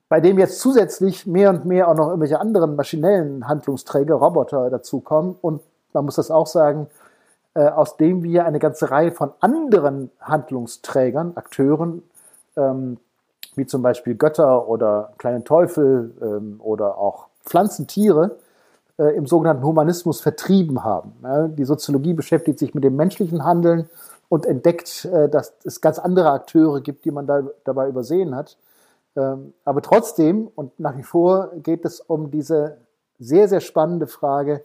[0.09, 5.37] bei dem jetzt zusätzlich mehr und mehr auch noch irgendwelche anderen maschinellen Handlungsträger, Roboter dazukommen.
[5.41, 5.63] Und
[5.95, 6.89] man muss das auch sagen,
[7.55, 12.03] äh, aus dem wir eine ganze Reihe von anderen Handlungsträgern, Akteuren,
[12.57, 12.99] ähm,
[13.57, 18.37] wie zum Beispiel Götter oder kleine Teufel ähm, oder auch Pflanzentiere
[18.99, 21.15] äh, im sogenannten Humanismus vertrieben haben.
[21.23, 23.89] Ja, die Soziologie beschäftigt sich mit dem menschlichen Handeln
[24.29, 28.57] und entdeckt, äh, dass es ganz andere Akteure gibt, die man da, dabei übersehen hat.
[29.17, 32.79] Ähm, aber trotzdem und nach wie vor geht es um diese
[33.19, 34.63] sehr, sehr spannende Frage,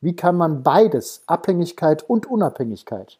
[0.00, 3.18] wie kann man beides, Abhängigkeit und Unabhängigkeit,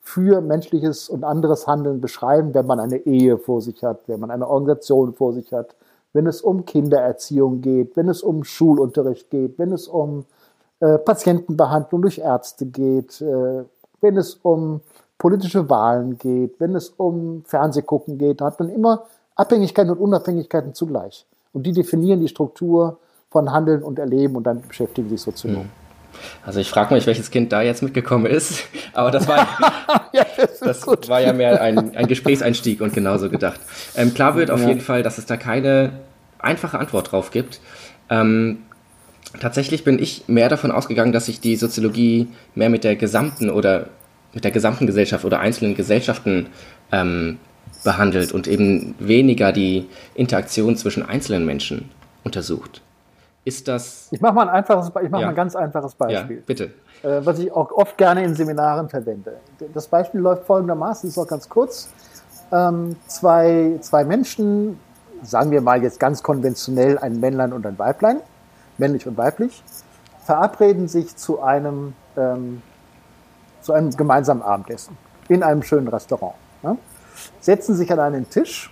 [0.00, 4.30] für menschliches und anderes Handeln beschreiben, wenn man eine Ehe vor sich hat, wenn man
[4.30, 5.74] eine Organisation vor sich hat,
[6.12, 10.24] wenn es um Kindererziehung geht, wenn es um Schulunterricht geht, wenn es um
[10.80, 13.64] äh, Patientenbehandlung durch Ärzte geht, äh,
[14.00, 14.80] wenn es um
[15.18, 19.04] politische Wahlen geht, wenn es um Fernsehgucken geht, hat man immer
[19.36, 21.26] Abhängigkeiten und Unabhängigkeiten zugleich.
[21.52, 22.98] Und die definieren die Struktur
[23.30, 25.64] von Handeln und Erleben und dann beschäftigen sich Soziologen.
[25.64, 25.89] Mhm.
[26.44, 29.48] Also ich frage mich, welches Kind da jetzt mitgekommen ist, aber das war,
[30.12, 33.60] ja, das das war ja mehr ein, ein Gesprächseinstieg und genauso gedacht.
[33.96, 34.68] Ähm, klar wird auf ja.
[34.68, 35.92] jeden Fall, dass es da keine
[36.38, 37.60] einfache Antwort drauf gibt.
[38.08, 38.58] Ähm,
[39.40, 43.86] tatsächlich bin ich mehr davon ausgegangen, dass sich die Soziologie mehr mit der gesamten oder
[44.32, 46.46] mit der gesamten Gesellschaft oder einzelnen Gesellschaften
[46.92, 47.38] ähm,
[47.84, 51.90] behandelt und eben weniger die Interaktion zwischen einzelnen Menschen
[52.24, 52.82] untersucht.
[53.44, 54.08] Ist das.
[54.10, 55.26] Ich mache mal ein einfaches, ich mache ja.
[55.26, 56.36] mal ein ganz einfaches Beispiel.
[56.36, 56.64] Ja, bitte.
[57.02, 59.38] Äh, was ich auch oft gerne in Seminaren verwende.
[59.72, 61.88] Das Beispiel läuft folgendermaßen, ist auch ganz kurz.
[62.52, 64.78] Ähm, zwei, zwei Menschen,
[65.22, 68.20] sagen wir mal jetzt ganz konventionell ein Männlein und ein Weiblein,
[68.76, 69.62] männlich und weiblich,
[70.24, 72.60] verabreden sich zu einem, ähm,
[73.62, 74.98] zu einem gemeinsamen Abendessen
[75.28, 76.34] in einem schönen Restaurant.
[76.62, 76.76] Ne?
[77.40, 78.70] Setzen sich an einen Tisch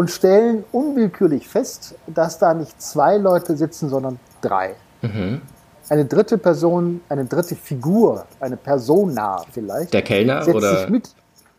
[0.00, 4.74] und stellen unwillkürlich fest, dass da nicht zwei Leute sitzen, sondern drei.
[5.02, 5.42] Mhm.
[5.90, 9.92] Eine dritte Person, eine dritte Figur, eine Persona vielleicht.
[9.92, 10.78] Der Kellner setzt oder?
[10.78, 11.14] Sich mit,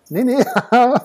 [0.09, 0.43] nee, nee.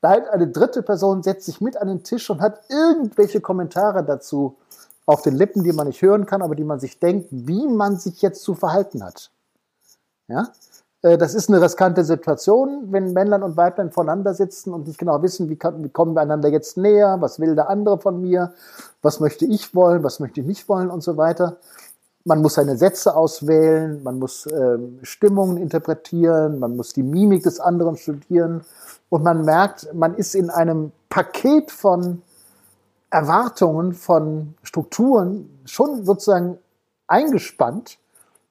[0.00, 4.56] Nein, eine dritte Person setzt sich mit an den Tisch und hat irgendwelche Kommentare dazu
[5.04, 7.98] auf den Lippen, die man nicht hören kann, aber die man sich denkt, wie man
[7.98, 9.30] sich jetzt zu verhalten hat.
[10.28, 10.48] Ja?
[11.02, 15.22] Äh, das ist eine riskante Situation, wenn Männlein und Weiblein voneinander sitzen und nicht genau
[15.22, 18.52] wissen, wie, kann, wie kommen wir einander jetzt näher, was will der andere von mir,
[19.02, 21.56] was möchte ich wollen, was möchte ich nicht wollen und so weiter.
[22.24, 27.60] Man muss seine Sätze auswählen, man muss ähm, Stimmungen interpretieren, man muss die Mimik des
[27.60, 28.62] anderen studieren
[29.08, 32.22] und man merkt, man ist in einem Paket von
[33.08, 36.58] Erwartungen, von Strukturen schon sozusagen
[37.06, 37.98] eingespannt,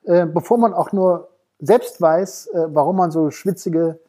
[0.04, 1.29] äh, bevor man auch nur
[1.60, 4.00] selbst weiß, äh, warum man so schwitzige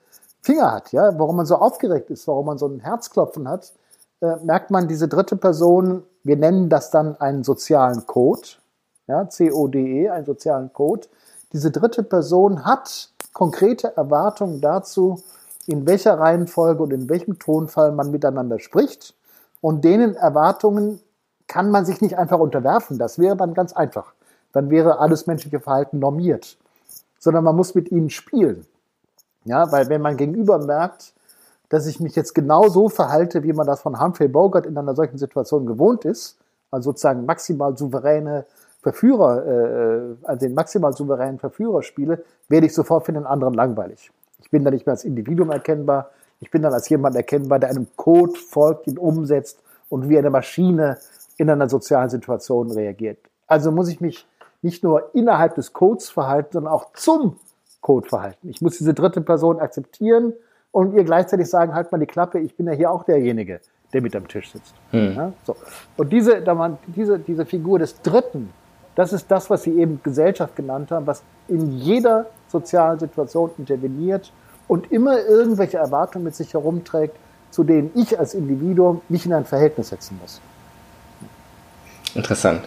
[0.42, 3.72] Finger hat, ja, warum man so aufgeregt ist, warum man so ein Herzklopfen hat,
[4.20, 8.48] äh, merkt man diese dritte Person, wir nennen das dann einen sozialen Code,
[9.06, 11.08] ja, C-O-D-E, einen sozialen Code.
[11.52, 15.22] Diese dritte Person hat konkrete Erwartungen dazu,
[15.66, 19.14] in welcher Reihenfolge und in welchem Tonfall man miteinander spricht.
[19.60, 21.00] Und denen Erwartungen
[21.48, 22.98] kann man sich nicht einfach unterwerfen.
[22.98, 24.12] Das wäre dann ganz einfach.
[24.52, 26.56] Dann wäre alles menschliche Verhalten normiert
[27.20, 28.66] sondern man muss mit ihnen spielen.
[29.44, 31.14] Ja, weil wenn man gegenüber merkt,
[31.68, 34.96] dass ich mich jetzt genau so verhalte, wie man das von Humphrey Bogart in einer
[34.96, 36.36] solchen Situation gewohnt ist,
[36.70, 38.44] also sozusagen maximal souveräne
[38.82, 44.10] Verführer, äh, also den maximal souveränen Verführer spiele, werde ich sofort für den anderen langweilig.
[44.42, 47.68] Ich bin dann nicht mehr als Individuum erkennbar, ich bin dann als jemand erkennbar, der
[47.68, 49.58] einem Code folgt, ihn umsetzt
[49.90, 50.98] und wie eine Maschine
[51.36, 53.18] in einer sozialen Situation reagiert.
[53.46, 54.26] Also muss ich mich
[54.62, 57.36] nicht nur innerhalb des Codes verhalten, sondern auch zum
[57.80, 58.48] Code verhalten.
[58.48, 60.34] Ich muss diese dritte Person akzeptieren
[60.70, 63.60] und ihr gleichzeitig sagen, halt mal die Klappe, ich bin ja hier auch derjenige,
[63.92, 64.74] der mit am Tisch sitzt.
[64.90, 65.14] Hm.
[65.16, 65.56] Ja, so.
[65.96, 66.44] Und diese,
[66.94, 68.52] diese, diese Figur des Dritten,
[68.94, 74.32] das ist das, was Sie eben Gesellschaft genannt haben, was in jeder sozialen Situation interveniert
[74.68, 77.16] und immer irgendwelche Erwartungen mit sich herumträgt,
[77.50, 80.40] zu denen ich als Individuum mich in ein Verhältnis setzen muss.
[82.14, 82.62] Interessant.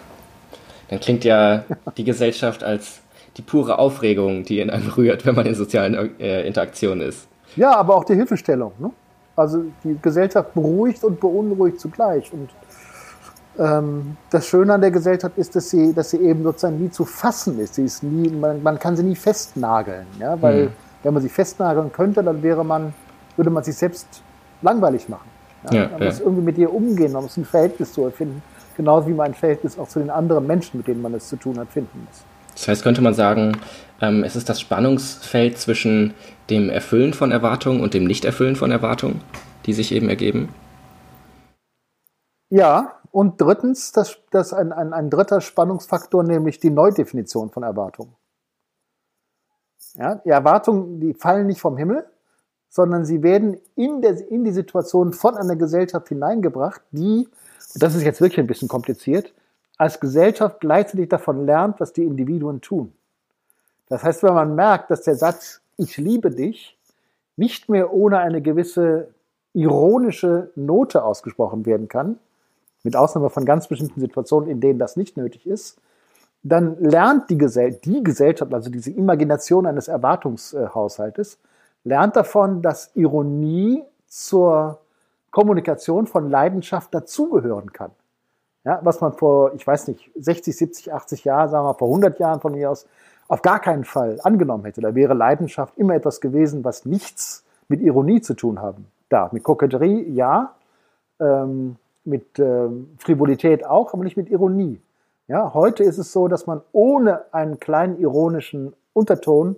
[0.90, 1.64] Dann klingt ja
[1.98, 3.02] die Gesellschaft als
[3.38, 7.28] die pure Aufregung, die in einem rührt, wenn man in sozialen äh, Interaktionen ist.
[7.56, 8.74] Ja, aber auch die Hilfestellung.
[8.80, 8.92] Ne?
[9.36, 12.32] Also die Gesellschaft beruhigt und beunruhigt zugleich.
[12.32, 12.50] Und
[13.58, 17.06] ähm, das Schöne an der Gesellschaft ist, dass sie, dass sie eben sozusagen nie zu
[17.06, 17.76] fassen ist.
[17.76, 20.72] Sie ist nie, man, man kann sie nie festnageln, ja, weil hm.
[21.04, 22.94] wenn man sie festnageln könnte, dann wäre man,
[23.36, 24.08] würde man sich selbst
[24.62, 25.30] langweilig machen.
[25.72, 25.84] Ja?
[25.84, 28.42] ja man muss irgendwie mit ihr umgehen, man muss ein Verhältnis zu erfinden
[28.76, 31.58] genauso wie mein Verhältnis auch zu den anderen Menschen, mit denen man es zu tun
[31.58, 32.24] hat, finden muss.
[32.54, 33.58] Das heißt, könnte man sagen,
[34.02, 36.14] ähm, es ist das Spannungsfeld zwischen
[36.50, 39.22] dem Erfüllen von Erwartungen und dem Nichterfüllen von Erwartungen,
[39.66, 40.50] die sich eben ergeben?
[42.50, 48.16] Ja, und drittens, das, das ein, ein, ein dritter Spannungsfaktor, nämlich die Neudefinition von Erwartungen.
[49.96, 52.06] Ja, die Erwartungen, die fallen nicht vom Himmel,
[52.76, 57.28] sondern sie werden in, der, in die Situation von einer Gesellschaft hineingebracht, die
[57.76, 59.32] das ist jetzt wirklich ein bisschen kompliziert,
[59.78, 62.94] als Gesellschaft gleichzeitig davon lernt, was die Individuen tun.
[63.90, 66.76] Das heißt, wenn man merkt, dass der Satz Ich liebe dich
[67.36, 69.10] nicht mehr ohne eine gewisse
[69.54, 72.18] ironische Note ausgesprochen werden kann,
[72.82, 75.78] mit Ausnahme von ganz bestimmten Situationen, in denen das nicht nötig ist,
[76.42, 81.38] dann lernt die, Gesell die Gesellschaft, also diese Imagination eines Erwartungshaushaltes,
[81.84, 84.80] lernt davon, dass Ironie zur
[85.32, 87.92] Kommunikation von Leidenschaft dazugehören kann.
[88.64, 92.20] Ja, was man vor, ich weiß nicht, 60, 70, 80 Jahren, sagen wir vor 100
[92.20, 92.88] Jahren von mir aus,
[93.28, 94.80] auf gar keinen Fall angenommen hätte.
[94.80, 99.32] Da wäre Leidenschaft immer etwas gewesen, was nichts mit Ironie zu tun haben darf.
[99.32, 100.54] Mit Koketterie ja,
[101.20, 104.80] ähm, mit ähm, Frivolität auch, aber nicht mit Ironie.
[105.28, 109.56] Ja, heute ist es so, dass man ohne einen kleinen ironischen Unterton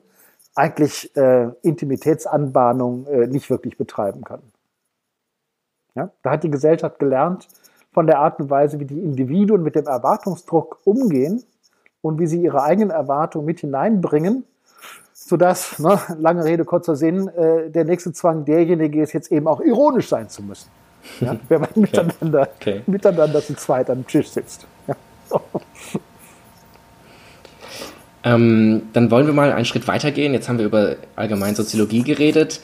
[0.56, 4.42] eigentlich äh, Intimitätsanbahnung äh, nicht wirklich betreiben kann.
[5.96, 6.10] Ja?
[6.24, 7.48] Da hat die Gesellschaft gelernt
[7.94, 11.44] von der Art und Weise, wie die Individuen mit dem Erwartungsdruck umgehen
[12.02, 14.46] und wie sie ihre eigenen Erwartungen mit hineinbringen,
[15.14, 19.60] sodass, ne, lange Rede, kurzer Sinn, äh, der nächste Zwang derjenige ist, jetzt eben auch
[19.60, 20.70] ironisch sein zu müssen.
[21.20, 21.36] Ja?
[21.50, 22.82] Wenn man miteinander, okay.
[22.88, 24.66] miteinander zu zweit am Tisch sitzt.
[24.88, 24.96] Ja.
[28.26, 30.34] Ähm, dann wollen wir mal einen Schritt weitergehen.
[30.34, 32.60] Jetzt haben wir über allgemein Soziologie geredet.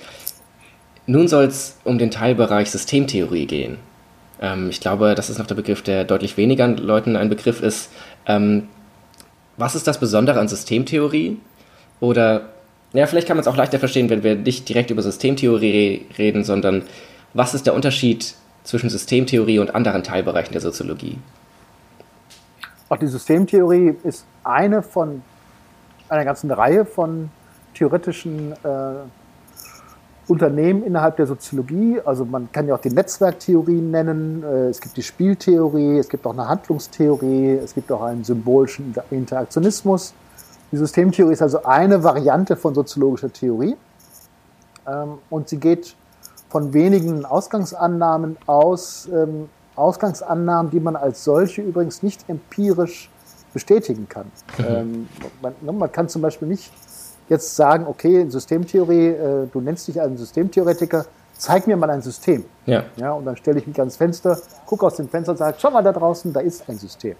[1.06, 3.78] Nun soll es um den Teilbereich Systemtheorie gehen.
[4.41, 7.91] Ähm, ich glaube, das ist noch der Begriff, der deutlich weniger Leuten ein Begriff ist.
[8.26, 8.69] Ähm,
[9.56, 11.38] was ist das Besondere an Systemtheorie?
[12.00, 12.50] Oder,
[12.93, 16.43] ja, vielleicht kann man es auch leichter verstehen, wenn wir nicht direkt über Systemtheorie reden,
[16.43, 16.84] sondern
[17.36, 21.17] was ist der Unterschied zwischen Systemtheorie und anderen Teilbereichen der Soziologie?
[22.89, 25.21] Auch die Systemtheorie ist eine von
[26.12, 27.30] einer ganzen Reihe von
[27.74, 28.58] theoretischen äh,
[30.28, 32.02] Unternehmen innerhalb der Soziologie.
[32.04, 34.43] Also man kann ja auch die Netzwerktheorien nennen.
[34.43, 38.93] Äh, es gibt die Spieltheorie, es gibt auch eine Handlungstheorie, es gibt auch einen symbolischen
[39.10, 40.13] Interaktionismus.
[40.71, 43.78] Die Systemtheorie ist also eine Variante von soziologischer Theorie.
[44.86, 45.95] Ähm, und sie geht
[46.50, 49.47] von wenigen Ausgangsannahmen aus, ähm,
[49.78, 53.10] Ausgangsannahmen, die man als solche übrigens nicht empirisch
[53.54, 54.32] bestätigen kann.
[54.58, 54.66] Mhm.
[54.68, 55.10] Ähm,
[55.42, 56.72] man, ne, man, kann zum Beispiel nicht
[57.30, 61.06] jetzt sagen, okay, Systemtheorie, äh, du nennst dich einen Systemtheoretiker,
[61.38, 62.46] zeig mir mal ein System.
[62.66, 62.84] Ja.
[62.98, 65.72] ja und dann stelle ich mich ans Fenster, gucke aus dem Fenster und sage, schau
[65.72, 67.16] mal da draußen, da ist ein System.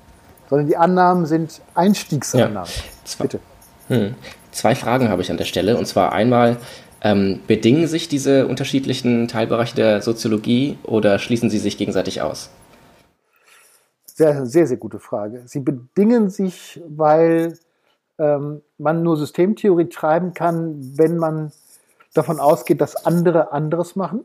[0.50, 2.56] Sondern die Annahmen sind Einstiegsannahmen.
[2.56, 2.84] Ja.
[3.06, 3.40] Zwei, Bitte.
[3.88, 4.16] Hm.
[4.52, 5.78] Zwei Fragen habe ich an der Stelle.
[5.78, 6.58] Und zwar einmal,
[7.02, 12.50] ähm, bedingen sich diese unterschiedlichen Teilbereiche der Soziologie oder schließen sie sich gegenseitig aus?
[14.22, 15.42] Sehr, sehr, sehr gute Frage.
[15.48, 17.58] Sie bedingen sich, weil
[18.20, 21.52] ähm, man nur Systemtheorie treiben kann, wenn man
[22.14, 24.24] davon ausgeht, dass andere anderes machen.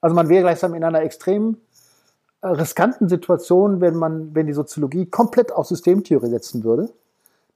[0.00, 1.58] Also man wäre gleichsam in einer extrem
[2.40, 6.90] äh, riskanten Situation, wenn man, wenn die Soziologie komplett auf Systemtheorie setzen würde.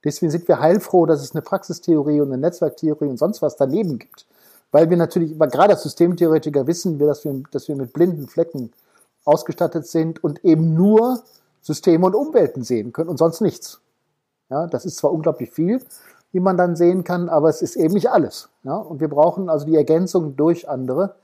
[0.05, 3.99] Deswegen sind wir heilfroh, dass es eine Praxistheorie und eine Netzwerktheorie und sonst was daneben
[3.99, 4.25] gibt.
[4.71, 8.71] Weil wir natürlich, gerade als Systemtheoretiker wissen wir, dass wir, dass wir mit blinden Flecken
[9.27, 11.21] ausgestattet sind und eben nur
[11.61, 13.81] Systeme und Umwelten sehen können und sonst nichts.
[14.49, 15.81] Ja, das ist zwar unglaublich viel,
[16.31, 18.49] wie man dann sehen kann, aber es ist eben nicht alles.
[18.63, 21.15] Ja, und wir brauchen also die Ergänzung durch andere.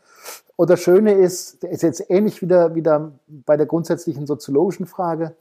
[0.56, 5.36] Und das Schöne ist, ist jetzt ähnlich wieder, wieder bei der grundsätzlichen soziologischen Frage,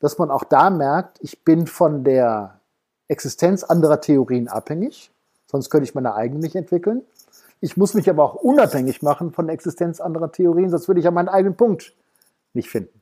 [0.00, 2.58] dass man auch da merkt, ich bin von der
[3.08, 5.10] Existenz anderer Theorien abhängig,
[5.46, 7.02] sonst könnte ich meine eigene nicht entwickeln.
[7.60, 11.04] Ich muss mich aber auch unabhängig machen von der Existenz anderer Theorien, sonst würde ich
[11.04, 11.94] ja meinen eigenen Punkt
[12.56, 13.00] nicht finden.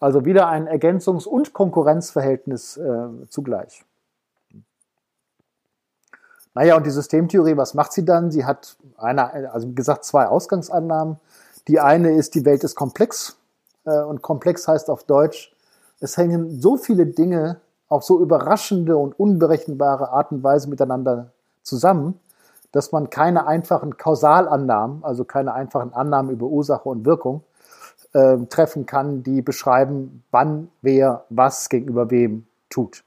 [0.00, 3.84] Also wieder ein Ergänzungs- und Konkurrenzverhältnis äh, zugleich.
[6.54, 8.30] Naja, und die Systemtheorie, was macht sie dann?
[8.30, 11.20] Sie hat eine, also wie gesagt, zwei Ausgangsannahmen.
[11.68, 13.36] Die eine ist, die Welt ist komplex.
[13.84, 15.54] Äh, und komplex heißt auf Deutsch,
[16.00, 22.18] es hängen so viele Dinge auf so überraschende und unberechenbare Art und Weise miteinander zusammen,
[22.72, 27.42] dass man keine einfachen Kausalannahmen, also keine einfachen Annahmen über Ursache und Wirkung
[28.12, 33.04] äh, treffen kann, die beschreiben, wann wer was gegenüber wem tut.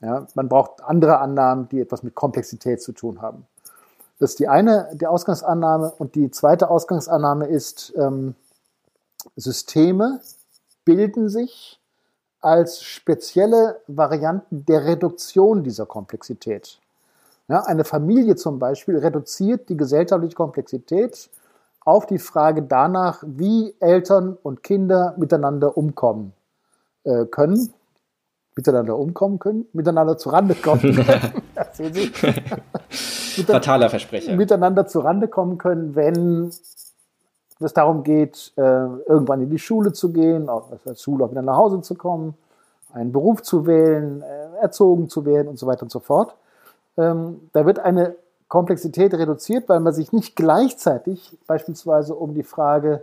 [0.00, 3.46] Ja, man braucht andere Annahmen, die etwas mit Komplexität zu tun haben.
[4.18, 5.92] Das ist die eine, die Ausgangsannahme.
[5.98, 8.34] Und die zweite Ausgangsannahme ist, ähm,
[9.36, 10.20] Systeme
[10.84, 11.80] bilden sich
[12.40, 16.78] als spezielle Varianten der Reduktion dieser Komplexität.
[17.48, 21.30] Ja, eine Familie zum Beispiel reduziert die gesellschaftliche Komplexität
[21.86, 26.32] auf die Frage danach, wie Eltern und Kinder miteinander umkommen
[27.04, 27.72] äh, können.
[28.56, 31.32] Miteinander umkommen können, miteinander zurande kommen können.
[33.46, 34.34] Fataler Versprecher.
[34.34, 40.48] Miteinander zurande kommen können, wenn es darum geht, äh, irgendwann in die Schule zu gehen,
[40.48, 42.34] aus der Schule auch wieder nach Hause zu kommen,
[42.92, 46.34] einen Beruf zu wählen, äh, erzogen zu werden und so weiter und so fort.
[46.98, 48.16] Ähm, da wird eine
[48.48, 53.02] Komplexität reduziert, weil man sich nicht gleichzeitig beispielsweise um die Frage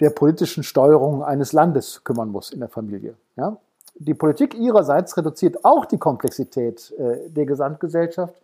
[0.00, 3.14] der politischen Steuerung eines Landes kümmern muss in der Familie.
[3.36, 3.56] Ja?
[3.94, 8.34] Die Politik ihrerseits reduziert auch die Komplexität äh, der Gesamtgesellschaft,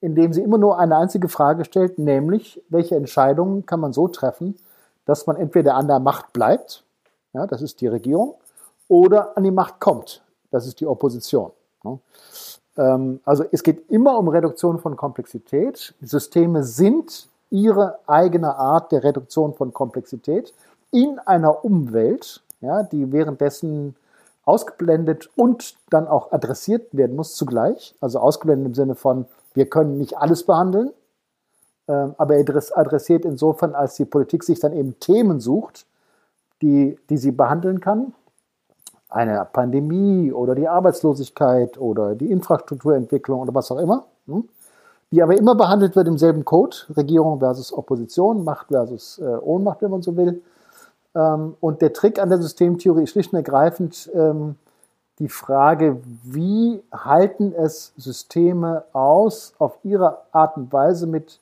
[0.00, 4.56] indem sie immer nur eine einzige Frage stellt, nämlich welche Entscheidungen kann man so treffen,
[5.04, 6.84] dass man entweder an der Macht bleibt,
[7.32, 8.34] ja, das ist die Regierung,
[8.88, 11.50] oder an die Macht kommt, das ist die Opposition.
[11.84, 11.98] Ja?
[12.76, 15.94] Ähm, also es geht immer um Reduktion von Komplexität.
[16.00, 20.54] Systeme sind ihre eigene Art der Reduktion von Komplexität
[20.90, 23.96] in einer Umwelt, ja, die währenddessen
[24.44, 27.94] ausgeblendet und dann auch adressiert werden muss zugleich.
[28.00, 30.90] Also ausgeblendet im Sinne von, wir können nicht alles behandeln,
[31.88, 35.86] ähm, aber adressiert insofern, als die Politik sich dann eben Themen sucht,
[36.60, 38.14] die, die sie behandeln kann
[39.12, 44.48] eine Pandemie oder die Arbeitslosigkeit oder die Infrastrukturentwicklung oder was auch immer, hm,
[45.10, 49.82] die aber immer behandelt wird im selben Code, Regierung versus Opposition, Macht versus äh, Ohnmacht,
[49.82, 50.42] wenn man so will.
[51.14, 54.56] Ähm, und der Trick an der Systemtheorie ist schlicht und ergreifend ähm,
[55.18, 61.38] die Frage, wie halten es Systeme aus, auf ihre Art und Weise mit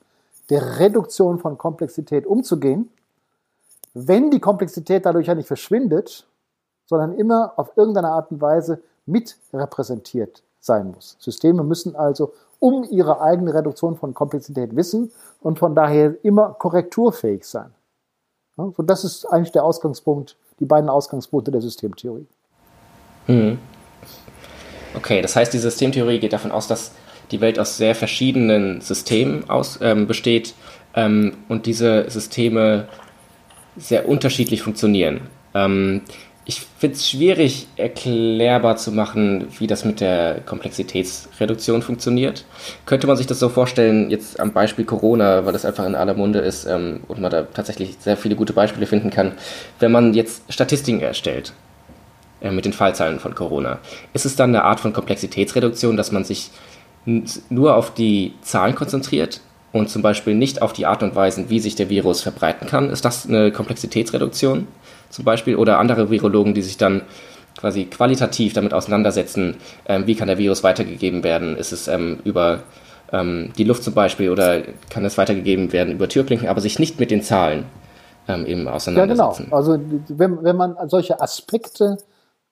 [0.49, 2.89] der Reduktion von Komplexität umzugehen,
[3.93, 6.27] wenn die Komplexität dadurch ja nicht verschwindet,
[6.91, 11.15] sondern immer auf irgendeine Art und Weise mit repräsentiert sein muss.
[11.19, 17.45] Systeme müssen also um ihre eigene Reduktion von Komplexität wissen und von daher immer korrekturfähig
[17.45, 17.71] sein.
[18.57, 22.27] Ja, das ist eigentlich der Ausgangspunkt, die beiden Ausgangspunkte der Systemtheorie.
[23.27, 23.57] Mhm.
[24.93, 26.91] Okay, das heißt, die Systemtheorie geht davon aus, dass
[27.31, 30.53] die Welt aus sehr verschiedenen Systemen aus, ähm, besteht
[30.93, 32.89] ähm, und diese Systeme
[33.77, 35.21] sehr unterschiedlich funktionieren.
[35.53, 36.01] Ähm,
[36.51, 42.43] ich finde es schwierig erklärbar zu machen, wie das mit der Komplexitätsreduktion funktioniert.
[42.85, 46.13] Könnte man sich das so vorstellen, jetzt am Beispiel Corona, weil das einfach in aller
[46.13, 49.31] Munde ist ähm, und man da tatsächlich sehr viele gute Beispiele finden kann,
[49.79, 51.53] wenn man jetzt Statistiken erstellt
[52.41, 53.79] äh, mit den Fallzahlen von Corona,
[54.11, 56.51] ist es dann eine Art von Komplexitätsreduktion, dass man sich
[57.05, 59.39] nur auf die Zahlen konzentriert
[59.71, 62.89] und zum Beispiel nicht auf die Art und Weise, wie sich der Virus verbreiten kann?
[62.89, 64.67] Ist das eine Komplexitätsreduktion?
[65.11, 67.01] zum Beispiel oder andere Virologen, die sich dann
[67.57, 71.57] quasi qualitativ damit auseinandersetzen, ähm, wie kann der Virus weitergegeben werden?
[71.57, 72.63] Ist es ähm, über
[73.11, 76.99] ähm, die Luft zum Beispiel oder kann es weitergegeben werden über Türklinken, aber sich nicht
[76.99, 77.65] mit den Zahlen
[78.27, 79.43] ähm, eben auseinandersetzen?
[79.43, 79.55] Ja, genau.
[79.55, 81.97] Also wenn, wenn man solche Aspekte,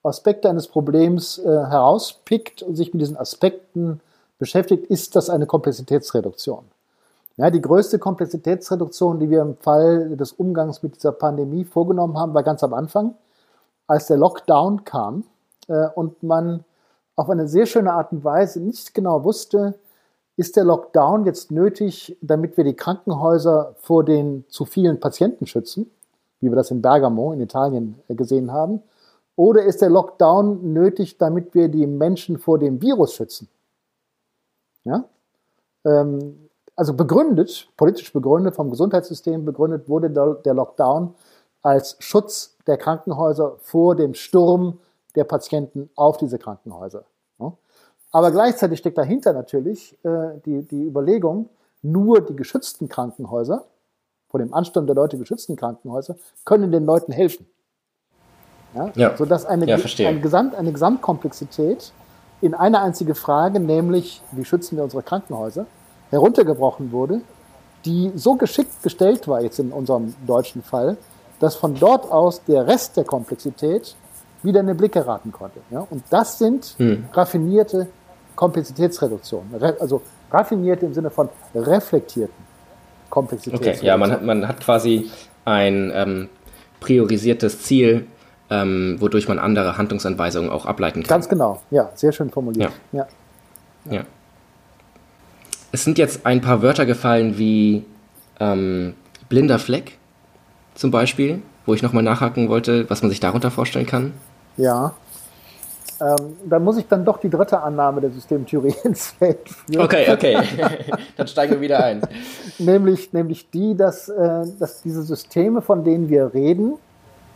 [0.03, 4.01] Aspekte eines Problems äh, herauspickt und sich mit diesen Aspekten
[4.37, 6.65] beschäftigt, ist das eine Komplexitätsreduktion.
[7.39, 12.33] Ja, die größte Komplexitätsreduktion, die wir im Fall des Umgangs mit dieser Pandemie vorgenommen haben,
[12.33, 13.15] war ganz am Anfang,
[13.87, 15.23] als der Lockdown kam
[15.69, 16.65] äh, und man
[17.15, 19.75] auf eine sehr schöne Art und Weise nicht genau wusste,
[20.35, 25.89] ist der Lockdown jetzt nötig, damit wir die Krankenhäuser vor den zu vielen Patienten schützen,
[26.41, 28.83] wie wir das in Bergamo in Italien äh, gesehen haben,
[29.37, 33.47] oder ist der Lockdown nötig, damit wir die Menschen vor dem Virus schützen?
[34.83, 35.05] Ja?
[35.85, 36.48] Ähm,
[36.79, 41.13] also begründet, politisch begründet, vom Gesundheitssystem begründet wurde der Lockdown
[41.61, 44.79] als Schutz der Krankenhäuser vor dem Sturm
[45.15, 47.03] der Patienten auf diese Krankenhäuser.
[48.11, 51.49] Aber gleichzeitig steckt dahinter natürlich äh, die, die Überlegung,
[51.81, 53.65] nur die geschützten Krankenhäuser,
[54.29, 56.15] vor dem Ansturm der Leute geschützten Krankenhäuser,
[56.45, 57.45] können den Leuten helfen.
[58.73, 58.91] Ja?
[58.95, 59.17] ja.
[59.17, 61.91] Sodass eine, ja, eine, Gesamt, eine Gesamtkomplexität
[62.41, 65.65] in eine einzige Frage, nämlich wie schützen wir unsere Krankenhäuser,
[66.11, 67.21] heruntergebrochen wurde,
[67.85, 70.97] die so geschickt gestellt war, jetzt in unserem deutschen Fall,
[71.39, 73.95] dass von dort aus der Rest der Komplexität
[74.43, 75.59] wieder in den Blick geraten konnte.
[75.69, 75.85] Ja?
[75.89, 77.05] Und das sind hm.
[77.13, 77.87] raffinierte
[78.35, 79.61] Komplexitätsreduktionen.
[79.79, 80.01] Also
[80.31, 82.45] raffinierte im Sinne von reflektierten
[83.09, 83.79] Komplexitätsreduktionen.
[83.79, 85.09] Okay, ja, man hat, man hat quasi
[85.45, 86.29] ein ähm,
[86.79, 88.07] priorisiertes Ziel,
[88.49, 91.09] ähm, wodurch man andere Handlungsanweisungen auch ableiten kann.
[91.09, 92.71] Ganz genau, ja, sehr schön formuliert.
[92.91, 93.07] ja.
[93.85, 93.93] ja.
[93.93, 94.03] ja.
[95.71, 97.85] Es sind jetzt ein paar Wörter gefallen wie
[98.39, 98.95] ähm,
[99.27, 99.97] blinder Fleck
[100.75, 104.13] zum Beispiel, wo ich nochmal nachhaken wollte, was man sich darunter vorstellen kann.
[104.57, 104.95] Ja.
[106.01, 109.81] Ähm, da muss ich dann doch die dritte Annahme der Systemtheorie ins Feld führen.
[109.81, 110.37] Okay, okay.
[111.17, 112.01] dann steigen wir wieder ein.
[112.57, 116.75] nämlich, nämlich die, dass, äh, dass diese Systeme, von denen wir reden,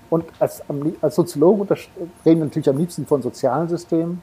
[0.10, 0.62] und als,
[1.02, 4.22] als Soziologen reden wir natürlich am liebsten von sozialen Systemen,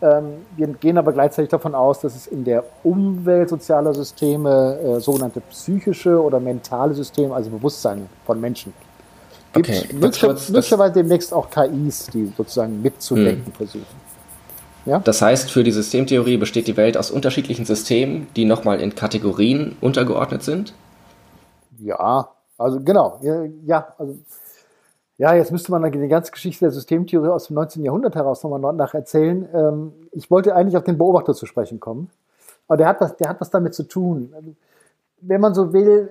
[0.00, 5.40] wir gehen aber gleichzeitig davon aus, dass es in der Umwelt sozialer Systeme äh, sogenannte
[5.40, 8.72] psychische oder mentale Systeme, also Bewusstsein von Menschen
[9.52, 9.68] gibt.
[9.68, 13.52] Okay, möglicherweise demnächst auch KIs, die sozusagen mitzudenken hm.
[13.52, 14.04] versuchen.
[14.86, 14.98] Ja?
[14.98, 19.76] Das heißt, für die Systemtheorie besteht die Welt aus unterschiedlichen Systemen, die nochmal in Kategorien
[19.80, 20.74] untergeordnet sind?
[21.78, 22.28] Ja,
[22.58, 23.20] also genau.
[23.64, 24.18] Ja, also
[25.16, 27.84] ja, jetzt müsste man die ganze Geschichte der Systemtheorie aus dem 19.
[27.84, 29.48] Jahrhundert heraus nochmal nacherzählen.
[29.52, 32.10] Ähm, ich wollte eigentlich auf den Beobachter zu sprechen kommen.
[32.66, 34.56] Aber der hat was, der hat was damit zu tun.
[35.20, 36.10] Wenn man so will,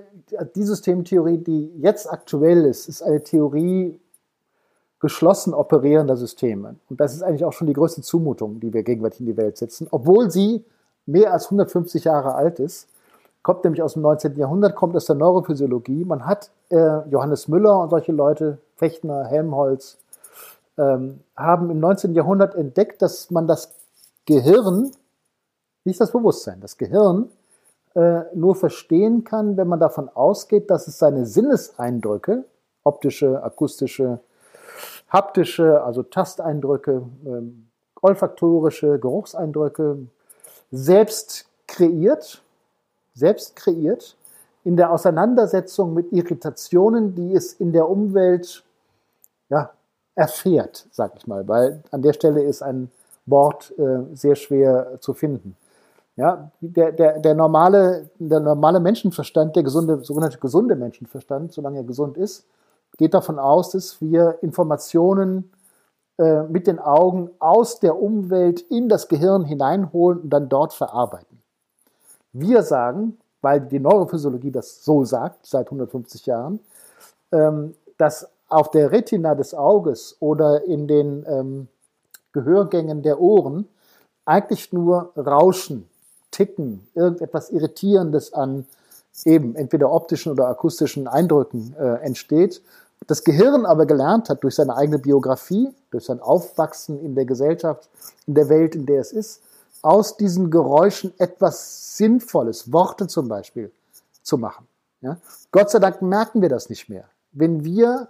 [0.55, 3.99] die Systemtheorie, die jetzt aktuell ist, ist eine Theorie
[4.99, 6.75] geschlossen operierender Systeme.
[6.89, 9.57] Und das ist eigentlich auch schon die größte Zumutung, die wir gegenwärtig in die Welt
[9.57, 10.63] setzen, obwohl sie
[11.05, 12.87] mehr als 150 Jahre alt ist
[13.43, 14.37] kommt nämlich aus dem 19.
[14.37, 16.05] Jahrhundert, kommt aus der Neurophysiologie.
[16.05, 19.97] Man hat äh, Johannes Müller und solche Leute, Fechtner, Helmholtz,
[20.77, 22.15] ähm, haben im 19.
[22.15, 23.73] Jahrhundert entdeckt, dass man das
[24.25, 24.91] Gehirn,
[25.85, 27.29] nicht das Bewusstsein, das Gehirn
[27.95, 32.43] äh, nur verstehen kann, wenn man davon ausgeht, dass es seine Sinneseindrücke,
[32.83, 34.19] optische, akustische,
[35.09, 37.69] haptische, also Tasteindrücke, ähm,
[38.01, 40.07] olfaktorische, Geruchseindrücke,
[40.71, 42.43] selbst kreiert
[43.13, 44.17] selbst kreiert,
[44.63, 48.63] in der Auseinandersetzung mit Irritationen, die es in der Umwelt
[49.49, 49.71] ja,
[50.15, 52.91] erfährt, sag ich mal, weil an der Stelle ist ein
[53.25, 55.55] Wort äh, sehr schwer zu finden.
[56.15, 61.83] Ja, der, der, der, normale, der normale Menschenverstand, der gesunde, sogenannte gesunde Menschenverstand, solange er
[61.83, 62.45] gesund ist,
[62.97, 65.51] geht davon aus, dass wir Informationen
[66.19, 71.41] äh, mit den Augen aus der Umwelt in das Gehirn hineinholen und dann dort verarbeiten.
[72.31, 76.59] Wir sagen, weil die Neurophysiologie das so sagt, seit 150 Jahren,
[77.31, 81.67] ähm, dass auf der Retina des Auges oder in den ähm,
[82.31, 83.67] Gehörgängen der Ohren
[84.25, 85.89] eigentlich nur Rauschen
[86.31, 88.65] Ticken, irgendetwas Irritierendes an
[89.25, 92.61] eben entweder optischen oder akustischen Eindrücken äh, entsteht.
[93.05, 97.89] Das Gehirn aber gelernt hat durch seine eigene Biografie, durch sein Aufwachsen in der Gesellschaft,
[98.25, 99.41] in der Welt, in der es ist,
[99.81, 103.71] aus diesen Geräuschen etwas Sinnvolles, Worte zum Beispiel,
[104.23, 104.67] zu machen.
[105.01, 105.17] Ja?
[105.51, 107.05] Gott sei Dank merken wir das nicht mehr.
[107.33, 108.07] Wenn wir,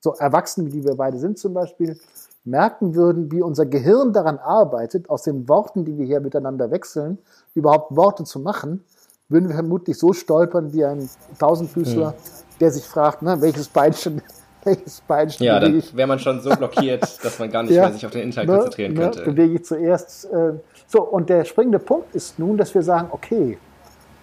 [0.00, 1.98] so erwachsen wie wir beide sind zum Beispiel,
[2.44, 7.18] merken würden, wie unser Gehirn daran arbeitet, aus den Worten, die wir hier miteinander wechseln,
[7.54, 8.82] überhaupt Worte zu machen,
[9.28, 12.14] würden wir vermutlich so stolpern wie ein Tausendfüßler, hm.
[12.60, 14.22] der sich fragt, na, welches Beinchen,
[14.64, 17.92] welches Beinchen Ja, dann wäre man schon so blockiert, dass man gar nicht ja, mehr
[17.92, 19.22] sich auf den Inhalt ne, konzentrieren ne, könnte.
[19.24, 20.24] Bewege ich zuerst.
[20.32, 20.54] Äh,
[20.86, 23.58] so, und der springende Punkt ist nun, dass wir sagen, okay,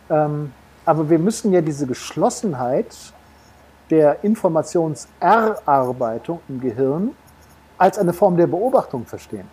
[0.10, 0.52] ähm,
[0.86, 2.96] aber wir müssen ja diese Geschlossenheit
[3.90, 7.16] der Informationserarbeitung im Gehirn
[7.78, 9.48] als eine Form der Beobachtung verstehen.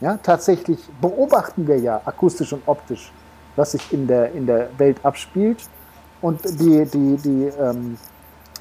[0.00, 3.10] Ja, tatsächlich beobachten wir ja akustisch und optisch,
[3.56, 5.68] was sich in der, in der Welt abspielt.
[6.20, 7.96] Und die, die, die ähm,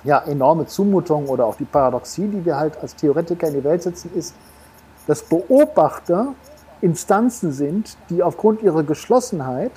[0.04, 3.84] ja, enorme Zumutung oder auch die Paradoxie, die wir halt als Theoretiker in die Welt
[3.84, 4.36] setzen, ist,
[5.08, 6.34] dass Beobachter
[6.82, 9.72] Instanzen sind, die aufgrund ihrer Geschlossenheit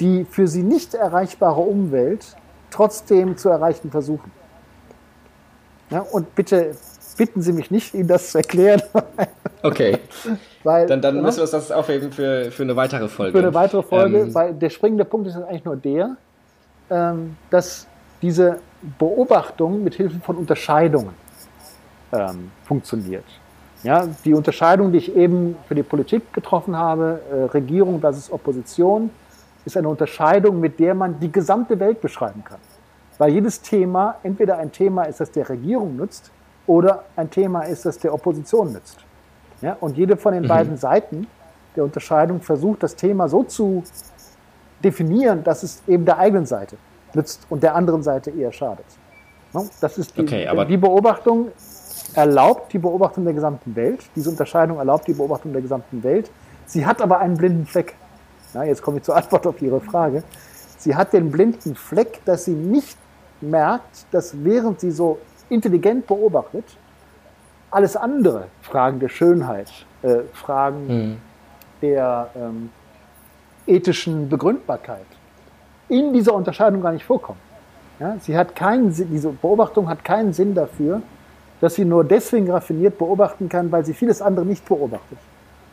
[0.00, 2.36] die für sie nicht erreichbare Umwelt
[2.74, 4.30] trotzdem zu erreichen versuchen.
[5.90, 6.74] Ja, und bitte
[7.16, 8.82] bitten Sie mich nicht, Ihnen das zu erklären.
[9.62, 9.96] Okay.
[10.62, 13.32] weil, dann, dann müssen wir uns das aufheben für, für eine weitere Folge.
[13.32, 16.18] Für eine weitere Folge, ähm, weil der springende Punkt ist eigentlich nur der,
[16.90, 17.86] ähm, dass
[18.20, 18.58] diese
[18.98, 21.14] Beobachtung mit Hilfe von Unterscheidungen
[22.12, 23.24] ähm, funktioniert.
[23.84, 29.08] Ja, die Unterscheidung, die ich eben für die Politik getroffen habe, äh, Regierung versus Opposition,
[29.64, 32.58] ist eine Unterscheidung, mit der man die gesamte Welt beschreiben kann.
[33.18, 36.30] Weil jedes Thema entweder ein Thema ist, das der Regierung nützt,
[36.66, 38.98] oder ein Thema ist, das der Opposition nützt.
[39.60, 40.48] Ja, und jede von den mhm.
[40.48, 41.26] beiden Seiten
[41.76, 43.82] der Unterscheidung versucht, das Thema so zu
[44.82, 46.76] definieren, dass es eben der eigenen Seite
[47.14, 48.86] nützt und der anderen Seite eher schadet.
[49.80, 51.48] Das ist die, okay, die Beobachtung
[52.14, 54.00] erlaubt die Beobachtung der gesamten Welt.
[54.16, 56.30] Diese Unterscheidung erlaubt die Beobachtung der gesamten Welt.
[56.66, 57.94] Sie hat aber einen blinden Fleck.
[58.54, 60.22] Na, jetzt komme ich zur Antwort auf Ihre Frage.
[60.78, 62.96] Sie hat den blinden Fleck, dass sie nicht
[63.40, 66.64] merkt, dass während sie so intelligent beobachtet,
[67.70, 69.70] alles andere, Fragen der Schönheit,
[70.02, 71.16] äh, Fragen mhm.
[71.82, 72.70] der ähm,
[73.66, 75.06] ethischen Begründbarkeit,
[75.88, 77.40] in dieser Unterscheidung gar nicht vorkommen.
[77.98, 81.02] Ja, sie hat keinen, diese Beobachtung hat keinen Sinn dafür,
[81.60, 85.18] dass sie nur deswegen raffiniert beobachten kann, weil sie vieles andere nicht beobachtet.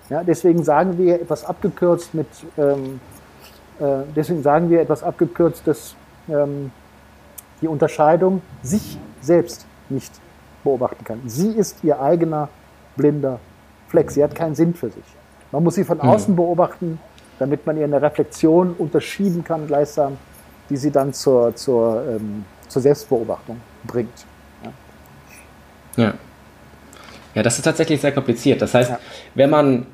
[0.10, 2.28] Ja, deswegen sagen wir etwas abgekürzt mit,
[2.58, 3.00] ähm,
[3.80, 5.96] äh, deswegen sagen wir etwas abgekürzt, dass
[6.30, 6.72] ähm,
[7.62, 10.12] die Unterscheidung sich selbst nicht
[10.64, 11.22] beobachten kann.
[11.26, 12.50] Sie ist ihr eigener
[12.96, 13.40] blinder
[13.88, 14.12] Fleck.
[14.12, 15.04] Sie hat keinen Sinn für sich.
[15.52, 16.10] Man muss sie von hm.
[16.10, 17.00] außen beobachten,
[17.40, 20.18] damit man ihr eine Reflexion unterschieben kann, gleichsam,
[20.70, 24.26] die sie dann zur, zur, ähm, zur Selbstbeobachtung bringt.
[25.98, 26.04] Ja.
[26.04, 26.14] ja.
[27.36, 28.62] Ja, das ist tatsächlich sehr kompliziert.
[28.62, 29.00] Das heißt, ja.
[29.36, 29.86] wenn man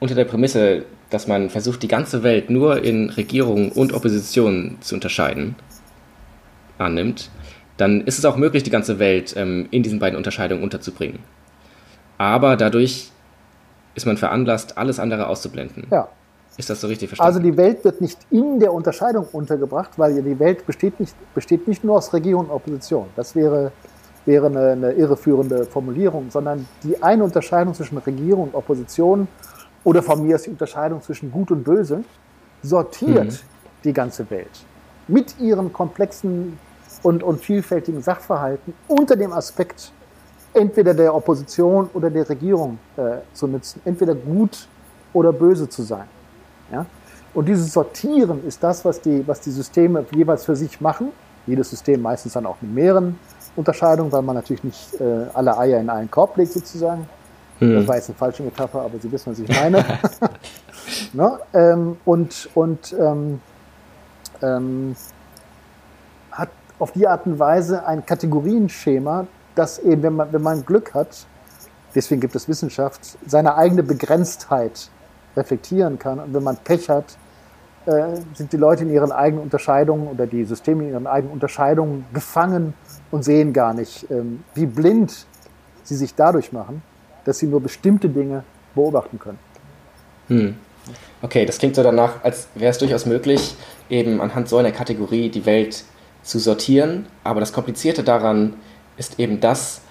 [0.00, 4.94] unter der Prämisse, dass man versucht, die ganze Welt nur in Regierung und Opposition zu
[4.94, 5.54] unterscheiden,
[6.78, 7.30] annimmt,
[7.76, 11.20] dann ist es auch möglich, die ganze Welt ähm, in diesen beiden Unterscheidungen unterzubringen.
[12.18, 13.10] Aber dadurch
[13.94, 15.86] ist man veranlasst, alles andere auszublenden.
[15.90, 16.08] Ja.
[16.56, 17.34] Ist das so richtig verstanden?
[17.34, 21.66] Also die Welt wird nicht in der Unterscheidung untergebracht, weil die Welt besteht nicht, besteht
[21.66, 23.06] nicht nur aus Regierung und Opposition.
[23.16, 23.72] Das wäre,
[24.24, 29.28] wäre eine, eine irreführende Formulierung, sondern die eine Unterscheidung zwischen Regierung und Opposition
[29.84, 32.04] oder von mir ist die Unterscheidung zwischen Gut und Böse,
[32.62, 33.38] sortiert mhm.
[33.84, 34.64] die ganze Welt
[35.08, 36.58] mit ihren komplexen
[37.02, 39.92] und, und vielfältigen Sachverhalten unter dem Aspekt
[40.54, 44.68] entweder der Opposition oder der Regierung äh, zu nützen, entweder gut
[45.12, 46.06] oder böse zu sein.
[46.70, 46.86] Ja?
[47.34, 51.08] Und dieses Sortieren ist das, was die, was die Systeme jeweils für sich machen.
[51.46, 53.18] Jedes System meistens dann auch mit mehreren
[53.56, 57.06] Unterscheidungen, weil man natürlich nicht äh, alle Eier in einen Korb legt sozusagen.
[57.58, 57.74] Hm.
[57.76, 59.84] Das war jetzt eine falsche Metapher, aber Sie wissen, was ich meine.
[61.12, 61.38] ne?
[61.52, 63.40] ähm, und und ähm,
[64.42, 64.96] ähm,
[66.30, 70.94] hat auf die Art und Weise ein Kategorienschema, das eben, wenn man, wenn man Glück
[70.94, 71.26] hat,
[71.94, 74.88] deswegen gibt es Wissenschaft, seine eigene Begrenztheit
[75.36, 76.18] reflektieren kann.
[76.18, 77.16] Und wenn man Pech hat,
[77.86, 82.04] äh, sind die Leute in ihren eigenen Unterscheidungen oder die Systeme in ihren eigenen Unterscheidungen
[82.12, 82.74] gefangen
[83.10, 85.26] und sehen gar nicht, ähm, wie blind
[85.82, 86.82] sie sich dadurch machen
[87.24, 89.38] dass sie nur bestimmte Dinge beobachten können.
[90.28, 90.56] Hm.
[91.20, 93.54] Okay, das klingt so danach, als wäre es durchaus möglich,
[93.88, 95.84] eben anhand so einer Kategorie die Welt
[96.22, 97.06] zu sortieren.
[97.22, 98.54] Aber das Komplizierte daran
[98.96, 99.82] ist eben das,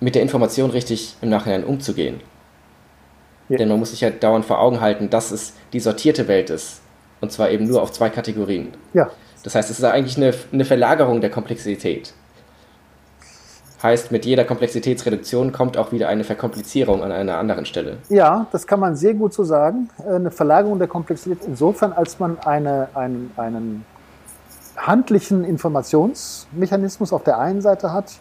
[0.00, 2.20] mit der Information richtig im Nachhinein umzugehen.
[3.48, 3.58] Ja.
[3.58, 6.80] Denn man muss sich ja dauernd vor Augen halten, dass es die sortierte Welt ist.
[7.20, 8.72] Und zwar eben nur auf zwei Kategorien.
[8.92, 9.10] Ja.
[9.42, 12.14] Das heißt, es ist eigentlich eine, eine Verlagerung der Komplexität.
[13.82, 17.98] Heißt, mit jeder Komplexitätsreduktion kommt auch wieder eine Verkomplizierung an einer anderen Stelle.
[18.08, 19.90] Ja, das kann man sehr gut so sagen.
[20.08, 23.84] Eine Verlagerung der Komplexität insofern, als man eine, einen, einen
[24.78, 28.12] handlichen Informationsmechanismus auf der einen Seite hat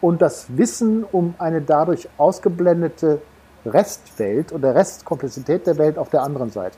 [0.00, 3.20] und das Wissen um eine dadurch ausgeblendete
[3.64, 6.76] Restwelt oder Restkomplexität der Welt auf der anderen Seite.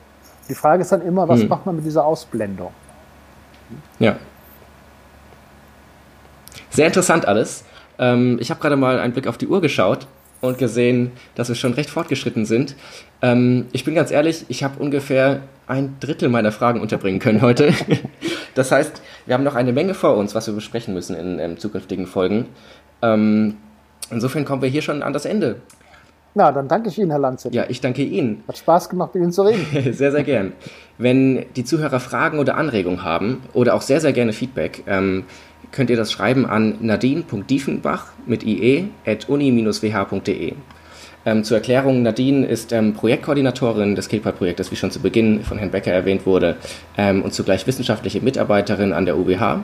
[0.49, 1.49] Die Frage ist dann immer, was hm.
[1.49, 2.71] macht man mit dieser Ausblendung?
[3.99, 4.15] Ja.
[6.69, 7.63] Sehr interessant alles.
[7.99, 10.07] Ähm, ich habe gerade mal einen Blick auf die Uhr geschaut
[10.41, 12.75] und gesehen, dass wir schon recht fortgeschritten sind.
[13.21, 17.73] Ähm, ich bin ganz ehrlich, ich habe ungefähr ein Drittel meiner Fragen unterbringen können heute.
[18.55, 21.57] das heißt, wir haben noch eine Menge vor uns, was wir besprechen müssen in, in
[21.57, 22.45] zukünftigen Folgen.
[23.01, 23.57] Ähm,
[24.11, 25.57] insofern kommen wir hier schon an das Ende.
[26.37, 27.49] Na, dann danke ich Ihnen, Herr Lanze.
[27.51, 28.43] Ja, ich danke Ihnen.
[28.47, 29.65] Hat Spaß gemacht, mit Ihnen zu reden.
[29.91, 30.53] sehr, sehr gern.
[30.99, 35.23] Wenn die Zuhörer Fragen oder Anregungen haben oder auch sehr, sehr gerne Feedback, ähm,
[35.71, 40.53] könnt ihr das schreiben an nadine.diefenbach mit ie at uni-wh.de.
[41.25, 45.71] Ähm, zur Erklärung, Nadine ist ähm, Projektkoordinatorin des Kilpert-Projektes, wie schon zu Beginn von Herrn
[45.71, 46.57] Becker erwähnt wurde,
[46.99, 49.63] ähm, und zugleich wissenschaftliche Mitarbeiterin an der UBH.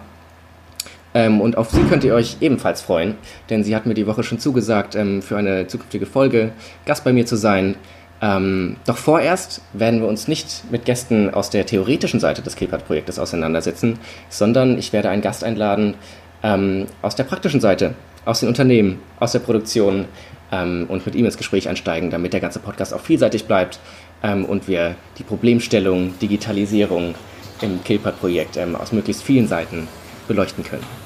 [1.14, 3.16] Ähm, und auf sie könnt ihr euch ebenfalls freuen,
[3.50, 6.52] denn sie hat mir die Woche schon zugesagt, ähm, für eine zukünftige Folge
[6.86, 7.76] Gast bei mir zu sein.
[8.22, 13.20] Ähm, doch vorerst werden wir uns nicht mit Gästen aus der theoretischen Seite des Kilpat-Projektes
[13.20, 14.00] auseinandersetzen,
[14.30, 15.96] sondern ich werde einen Gast einladen
[16.42, 17.96] ähm, aus der praktischen Seite,
[18.26, 20.06] aus den Unternehmen, aus der Produktion
[20.52, 23.80] ähm, und mit ihm ins Gespräch einsteigen, damit der ganze Podcast auch vielseitig bleibt
[24.24, 27.16] ähm, und wir die Problemstellung Digitalisierung
[27.62, 29.88] im Kilpat-Projekt aus möglichst vielen Seiten
[30.28, 31.03] beleuchten können.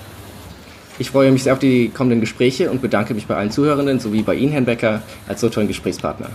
[1.00, 4.24] Ich freue mich sehr auf die kommenden Gespräche und bedanke mich bei allen Zuhörenden sowie
[4.24, 6.30] bei Ihnen, Herrn Becker, als so tollen Gesprächspartner.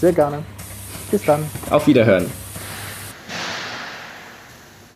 [0.00, 0.38] Sehr gerne.
[1.10, 1.44] Bis dann.
[1.70, 2.26] Auf Wiederhören.